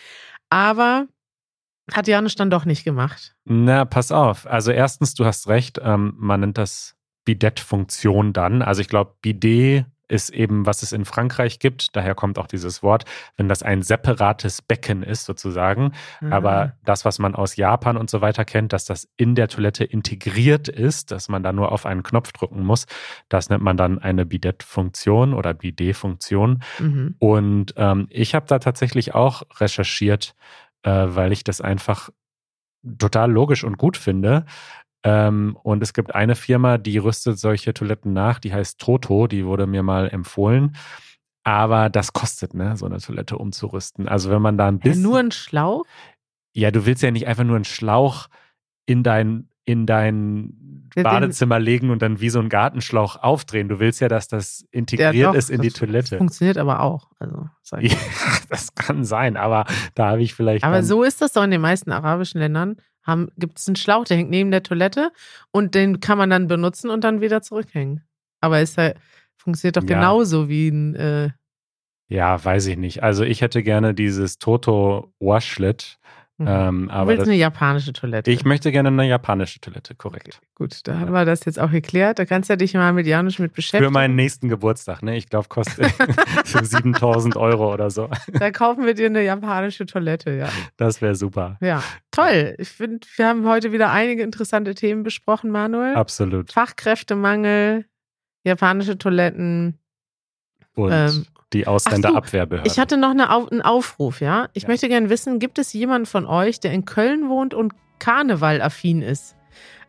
Aber 0.50 1.08
hat 1.92 2.08
Janusz 2.08 2.36
dann 2.36 2.50
doch 2.50 2.64
nicht 2.64 2.86
gemacht. 2.86 3.36
Na, 3.44 3.84
pass 3.84 4.14
auf. 4.14 4.48
Also 4.48 4.72
erstens, 4.72 5.14
du 5.14 5.26
hast 5.26 5.50
recht, 5.50 5.80
ähm, 5.84 6.14
man 6.18 6.40
nennt 6.40 6.58
das 6.58 6.96
Bidett-Funktion 7.32 8.34
dann. 8.34 8.62
Also 8.62 8.82
ich 8.82 8.90
glaube, 8.90 9.14
Bidet 9.22 9.86
ist 10.10 10.30
eben, 10.30 10.66
was 10.66 10.84
es 10.84 10.92
in 10.92 11.06
Frankreich 11.06 11.60
gibt. 11.60 11.96
Daher 11.96 12.16
kommt 12.16 12.38
auch 12.38 12.48
dieses 12.48 12.84
Wort, 12.84 13.06
wenn 13.38 13.48
das 13.48 13.64
ein 13.64 13.82
separates 13.82 14.62
Becken 14.62 15.04
ist 15.04 15.24
sozusagen. 15.24 15.94
Mhm. 16.20 16.34
Aber 16.34 16.74
das, 16.84 17.06
was 17.06 17.18
man 17.18 17.34
aus 17.34 17.56
Japan 17.56 17.96
und 17.96 18.10
so 18.10 18.20
weiter 18.20 18.44
kennt, 18.44 18.74
dass 18.74 18.84
das 18.84 19.08
in 19.16 19.36
der 19.36 19.48
Toilette 19.48 19.86
integriert 19.86 20.68
ist, 20.68 21.12
dass 21.12 21.30
man 21.30 21.44
da 21.44 21.54
nur 21.54 21.72
auf 21.72 21.86
einen 21.86 22.04
Knopf 22.04 22.34
drücken 22.34 22.66
muss, 22.66 22.88
das 23.30 23.50
nennt 23.50 23.64
man 23.64 23.78
dann 23.78 24.00
eine 24.00 24.26
Bidet-Funktion 24.26 25.34
oder 25.34 25.54
Bidet-Funktion. 25.54 26.62
Mhm. 26.80 27.16
Und 27.20 27.74
ähm, 27.78 28.08
ich 28.10 28.36
habe 28.36 28.48
da 28.48 28.60
tatsächlich 28.60 29.16
auch 29.16 29.44
recherchiert, 29.62 30.36
äh, 30.84 30.92
weil 30.92 31.32
ich 31.32 31.46
das 31.46 31.62
einfach 31.62 32.10
total 33.00 33.32
logisch 33.32 33.64
und 33.64 33.78
gut 33.78 33.96
finde. 33.96 34.46
Ähm, 35.04 35.58
und 35.64 35.82
es 35.82 35.94
gibt 35.94 36.14
eine 36.14 36.36
Firma, 36.36 36.78
die 36.78 36.98
rüstet 36.98 37.40
solche 37.40 37.74
Toiletten 37.74 38.14
nach, 38.14 38.40
die 38.40 38.54
heißt 38.54 38.80
Toto, 38.80 39.28
die 39.28 39.46
wurde 39.46 39.68
mir 39.68 39.84
mal 39.84 40.10
empfohlen. 40.10 40.76
Aber 41.44 41.90
das 41.90 42.14
kostet, 42.14 42.54
ne, 42.54 42.78
so 42.78 42.86
eine 42.86 43.00
Toilette 43.00 43.38
umzurüsten. 43.38 44.08
Also 44.08 44.30
wenn 44.30 44.42
man 44.42 44.58
da 44.58 44.68
ein 44.68 44.80
Hä, 44.82 44.90
bisschen. 44.90 45.02
nur 45.02 45.20
ein 45.20 45.32
Schlauch? 45.32 45.86
ja, 46.54 46.72
du 46.72 46.86
willst 46.86 47.02
ja 47.04 47.12
nicht 47.12 47.28
einfach 47.28 47.44
nur 47.44 47.56
einen 47.56 47.66
Schlauch 47.66 48.28
in 48.86 49.04
dein, 49.04 49.48
in 49.66 49.86
dein 49.86 50.90
Badezimmer 50.96 51.60
legen 51.60 51.90
und 51.90 52.02
dann 52.02 52.20
wie 52.20 52.30
so 52.30 52.40
einen 52.40 52.50
Gartenschlauch 52.50 53.16
aufdrehen. 53.16 53.70
Du 53.70 53.80
willst 53.80 54.02
ja, 54.02 54.10
dass 54.10 54.28
das 54.28 54.66
integriert 54.72 55.28
doch, 55.28 55.34
ist 55.34 55.50
in 55.50 55.62
die 55.62 55.70
das 55.70 55.80
Toilette. 55.80 56.18
Funktioniert 56.18 56.58
aber 56.58 56.82
auch. 56.82 57.10
Also. 57.20 57.48
Ja, 57.80 57.96
das 58.50 58.76
kann 58.76 59.06
sein, 59.06 59.38
aber 59.38 59.66
da 59.96 60.10
habe 60.10 60.22
ich 60.22 60.34
vielleicht. 60.34 60.66
Aber 60.66 60.84
so 60.84 61.04
ist 61.04 61.22
das 61.22 61.32
doch 61.34 61.44
in 61.44 61.52
den 61.52 61.62
meisten 61.62 61.92
arabischen 61.92 62.40
Ländern. 62.40 62.76
Gibt 63.38 63.58
es 63.60 63.68
einen 63.68 63.76
Schlauch, 63.76 64.04
der 64.06 64.18
hängt 64.18 64.30
neben 64.30 64.52
der 64.52 64.64
Toilette 64.64 65.12
und 65.52 65.76
den 65.76 66.00
kann 66.00 66.18
man 66.18 66.30
dann 66.30 66.48
benutzen 66.48 66.90
und 66.90 67.04
dann 67.04 67.20
wieder 67.22 67.42
zurückhängen. 67.42 68.04
Aber 68.42 68.62
ist 68.62 68.78
ja, 68.78 68.94
funktioniert 69.38 69.78
doch 69.78 69.84
Ja. 69.84 69.96
genauso 69.96 70.50
wie 70.50 70.70
ein. 70.70 70.96
Äh, 70.96 71.30
Ja, 72.10 72.44
weiß 72.44 72.68
ich 72.68 72.78
nicht. 72.78 73.04
Also 73.04 73.24
ich 73.24 73.42
hätte 73.42 73.64
gerne 73.64 73.94
dieses 73.94 74.38
Toto 74.38 75.14
Washlet. 75.20 75.98
Ähm, 76.48 76.90
du 76.92 77.08
willst 77.08 77.22
das, 77.22 77.28
eine 77.28 77.38
japanische 77.38 77.94
Toilette. 77.94 78.32
ich 78.32 78.44
möchte 78.46 78.72
gerne 78.72 78.90
eine 78.90 79.08
japanische 79.08 79.60
Toilette, 79.60 79.96
korrekt. 79.96 80.42
Gut, 80.56 80.88
da 80.88 81.00
haben 81.00 81.12
wir 81.12 81.26
das 81.26 81.46
jetzt 81.46 81.60
auch 81.60 81.72
geklärt. 81.72 82.20
Da 82.20 82.26
kannst 82.26 82.50
du 82.50 82.58
dich 82.58 82.74
mal 82.74 82.94
mit 82.94 83.08
Janusz 83.08 83.40
mit 83.40 83.54
beschäftigen. 83.54 83.86
Für 83.86 83.92
meinen 83.92 84.16
nächsten 84.16 84.50
Geburtstag, 84.50 85.02
ne? 85.04 85.18
Ich 85.18 85.30
glaube, 85.30 85.48
kostet 85.48 85.86
für 86.46 86.64
7000 86.64 87.36
Euro 87.38 87.74
oder 87.74 87.90
so. 87.90 88.10
Da 88.34 88.52
kaufen 88.52 88.86
wir 88.86 88.94
dir 88.94 89.08
eine 89.08 89.24
japanische 89.24 89.86
Toilette, 89.86 90.32
ja. 90.32 90.50
Das 90.78 91.02
wäre 91.02 91.16
super. 91.16 91.58
Ja, 91.62 91.84
toll. 92.12 92.56
Ich 92.58 92.70
finde, 92.70 93.08
wir 93.16 93.28
haben 93.28 93.48
heute 93.48 93.72
wieder 93.72 93.92
einige 93.92 94.24
interessante 94.24 94.76
Themen 94.76 95.04
besprochen, 95.04 95.52
Manuel. 95.52 95.96
Absolut. 95.96 96.52
Fachkräftemangel, 96.52 97.86
japanische 98.44 98.98
Toiletten. 98.98 99.80
Und 100.76 100.92
Ähm, 100.92 101.26
die 101.54 101.68
ach 101.68 101.72
so, 101.72 101.76
Ausländerabwehrbehörde. 101.76 102.70
Ich 102.70 102.80
hatte 102.80 102.98
noch 102.98 103.12
eine 103.12 103.32
Au 103.32 103.48
einen 103.48 103.62
Aufruf, 103.62 104.22
ja. 104.22 104.50
Ich 104.54 104.64
Ja. 104.64 104.70
möchte 104.70 104.88
gerne 104.88 105.10
wissen, 105.10 105.40
gibt 105.40 105.60
es 105.60 105.74
jemanden 105.74 106.06
von 106.06 106.26
euch, 106.26 106.60
der 106.60 106.72
in 106.72 106.86
Köln 106.86 107.30
wohnt 107.30 107.54
und 107.54 107.74
Karneval-affin 108.00 109.02
ist? 109.02 109.36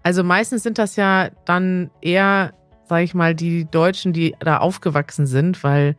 Also 0.02 0.24
meistens 0.24 0.62
sind 0.62 0.78
das 0.78 0.96
ja 0.96 1.30
dann 1.44 1.90
eher, 2.00 2.52
sag 2.88 3.02
ich 3.02 3.14
mal, 3.14 3.34
die 3.34 3.64
Deutschen, 3.70 4.12
die 4.12 4.34
da 4.40 4.58
aufgewachsen 4.58 5.26
sind, 5.26 5.62
weil, 5.62 5.96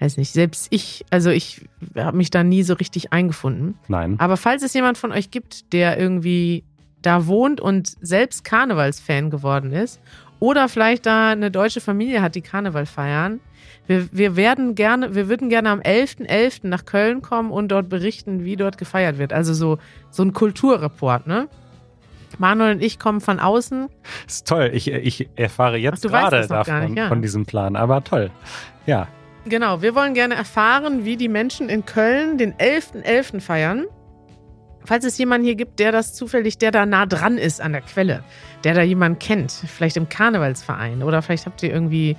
weiß 0.00 0.16
nicht, 0.16 0.32
selbst 0.32 0.68
ich, 0.70 1.04
also 1.10 1.30
ich 1.30 1.68
habe 1.96 2.16
mich 2.16 2.30
da 2.30 2.42
nie 2.42 2.62
so 2.62 2.74
richtig 2.74 3.12
eingefunden. 3.12 3.78
Nein. 3.88 4.16
Aber 4.18 4.36
falls 4.36 4.62
es 4.62 4.72
jemand 4.74 4.96
von 4.98 5.12
euch 5.12 5.30
gibt, 5.30 5.72
der 5.72 5.98
irgendwie 5.98 6.64
da 7.02 7.26
wohnt 7.26 7.60
und 7.60 7.94
selbst 8.00 8.44
Karnevalsfan 8.44 9.28
geworden 9.28 9.72
ist 9.72 10.00
oder 10.44 10.68
vielleicht 10.68 11.06
da 11.06 11.30
eine 11.30 11.50
deutsche 11.50 11.80
Familie 11.80 12.20
hat, 12.20 12.34
die 12.34 12.42
Karneval 12.42 12.84
feiern, 12.84 13.40
wir, 13.86 14.08
wir 14.12 14.36
werden 14.36 14.74
gerne, 14.74 15.14
wir 15.14 15.28
würden 15.28 15.48
gerne 15.48 15.70
am 15.70 15.80
11.11. 15.80 16.66
nach 16.66 16.84
Köln 16.84 17.22
kommen 17.22 17.50
und 17.50 17.68
dort 17.68 17.88
berichten, 17.88 18.44
wie 18.44 18.56
dort 18.56 18.76
gefeiert 18.76 19.16
wird. 19.16 19.32
Also 19.32 19.54
so, 19.54 19.78
so 20.10 20.22
ein 20.22 20.34
Kulturreport, 20.34 21.26
ne? 21.26 21.48
Manuel 22.38 22.74
und 22.74 22.82
ich 22.82 22.98
kommen 22.98 23.20
von 23.22 23.40
außen. 23.40 23.88
Ist 24.26 24.46
toll. 24.46 24.70
Ich, 24.74 24.90
ich 24.90 25.28
erfahre 25.36 25.78
jetzt 25.78 26.04
Ach, 26.06 26.10
gerade 26.10 26.38
das 26.38 26.48
davon, 26.48 26.80
nicht, 26.86 26.96
ja. 26.98 27.08
von 27.08 27.22
diesem 27.22 27.46
Plan. 27.46 27.74
Aber 27.76 28.04
toll. 28.04 28.30
Ja. 28.84 29.08
Genau, 29.46 29.80
wir 29.80 29.94
wollen 29.94 30.12
gerne 30.12 30.34
erfahren, 30.34 31.04
wie 31.04 31.16
die 31.16 31.28
Menschen 31.28 31.68
in 31.68 31.86
Köln 31.86 32.36
den 32.36 32.52
11.11. 32.54 33.40
feiern. 33.40 33.86
Falls 34.84 35.04
es 35.04 35.16
jemanden 35.16 35.46
hier 35.46 35.54
gibt, 35.54 35.78
der 35.78 35.92
das 35.92 36.12
zufällig, 36.12 36.58
der 36.58 36.70
da 36.70 36.84
nah 36.84 37.06
dran 37.06 37.38
ist 37.38 37.60
an 37.60 37.72
der 37.72 37.80
Quelle, 37.80 38.22
der 38.64 38.74
da 38.74 38.82
jemanden 38.82 39.18
kennt, 39.18 39.50
vielleicht 39.50 39.96
im 39.96 40.08
Karnevalsverein 40.08 41.02
oder 41.02 41.22
vielleicht 41.22 41.46
habt 41.46 41.62
ihr 41.62 41.72
irgendwie, 41.72 42.16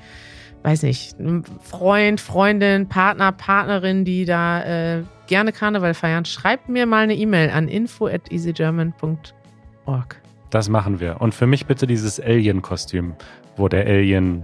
weiß 0.64 0.82
nicht, 0.84 1.20
einen 1.20 1.44
Freund, 1.62 2.20
Freundin, 2.20 2.90
Partner, 2.90 3.32
Partnerin, 3.32 4.04
die 4.04 4.26
da 4.26 4.64
äh, 4.98 5.04
gerne 5.28 5.52
Karneval 5.52 5.94
feiern, 5.94 6.26
schreibt 6.26 6.68
mir 6.68 6.88
mal 6.88 7.04
eine 7.04 7.16
E-Mail 7.16 7.52
an 7.52 7.68
info 7.68 8.08
at 8.08 8.32
easygerman.org. 8.32 10.22
Das 10.50 10.70
machen 10.70 11.00
wir. 11.00 11.22
Und 11.22 11.36
für 11.36 11.48
mich 11.48 11.68
bitte 11.68 11.86
dieses 11.86 12.20
Alien-Kostüm, 12.20 13.14
wo 13.58 13.68
der 13.68 13.86
Alien 13.86 14.44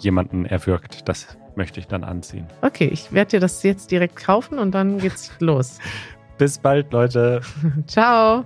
jemanden 0.00 0.44
erwürgt. 0.44 1.08
Das 1.08 1.38
möchte 1.54 1.80
ich 1.80 1.86
dann 1.86 2.04
anziehen. 2.04 2.46
Okay, 2.62 2.88
ich 2.92 3.12
werde 3.12 3.32
dir 3.32 3.40
das 3.40 3.62
jetzt 3.62 3.90
direkt 3.90 4.16
kaufen 4.16 4.58
und 4.58 4.72
dann 4.72 4.98
geht's 4.98 5.32
los. 5.38 5.78
Bis 6.42 6.58
bald, 6.58 6.92
Leute. 6.92 7.40
Ciao. 7.86 8.44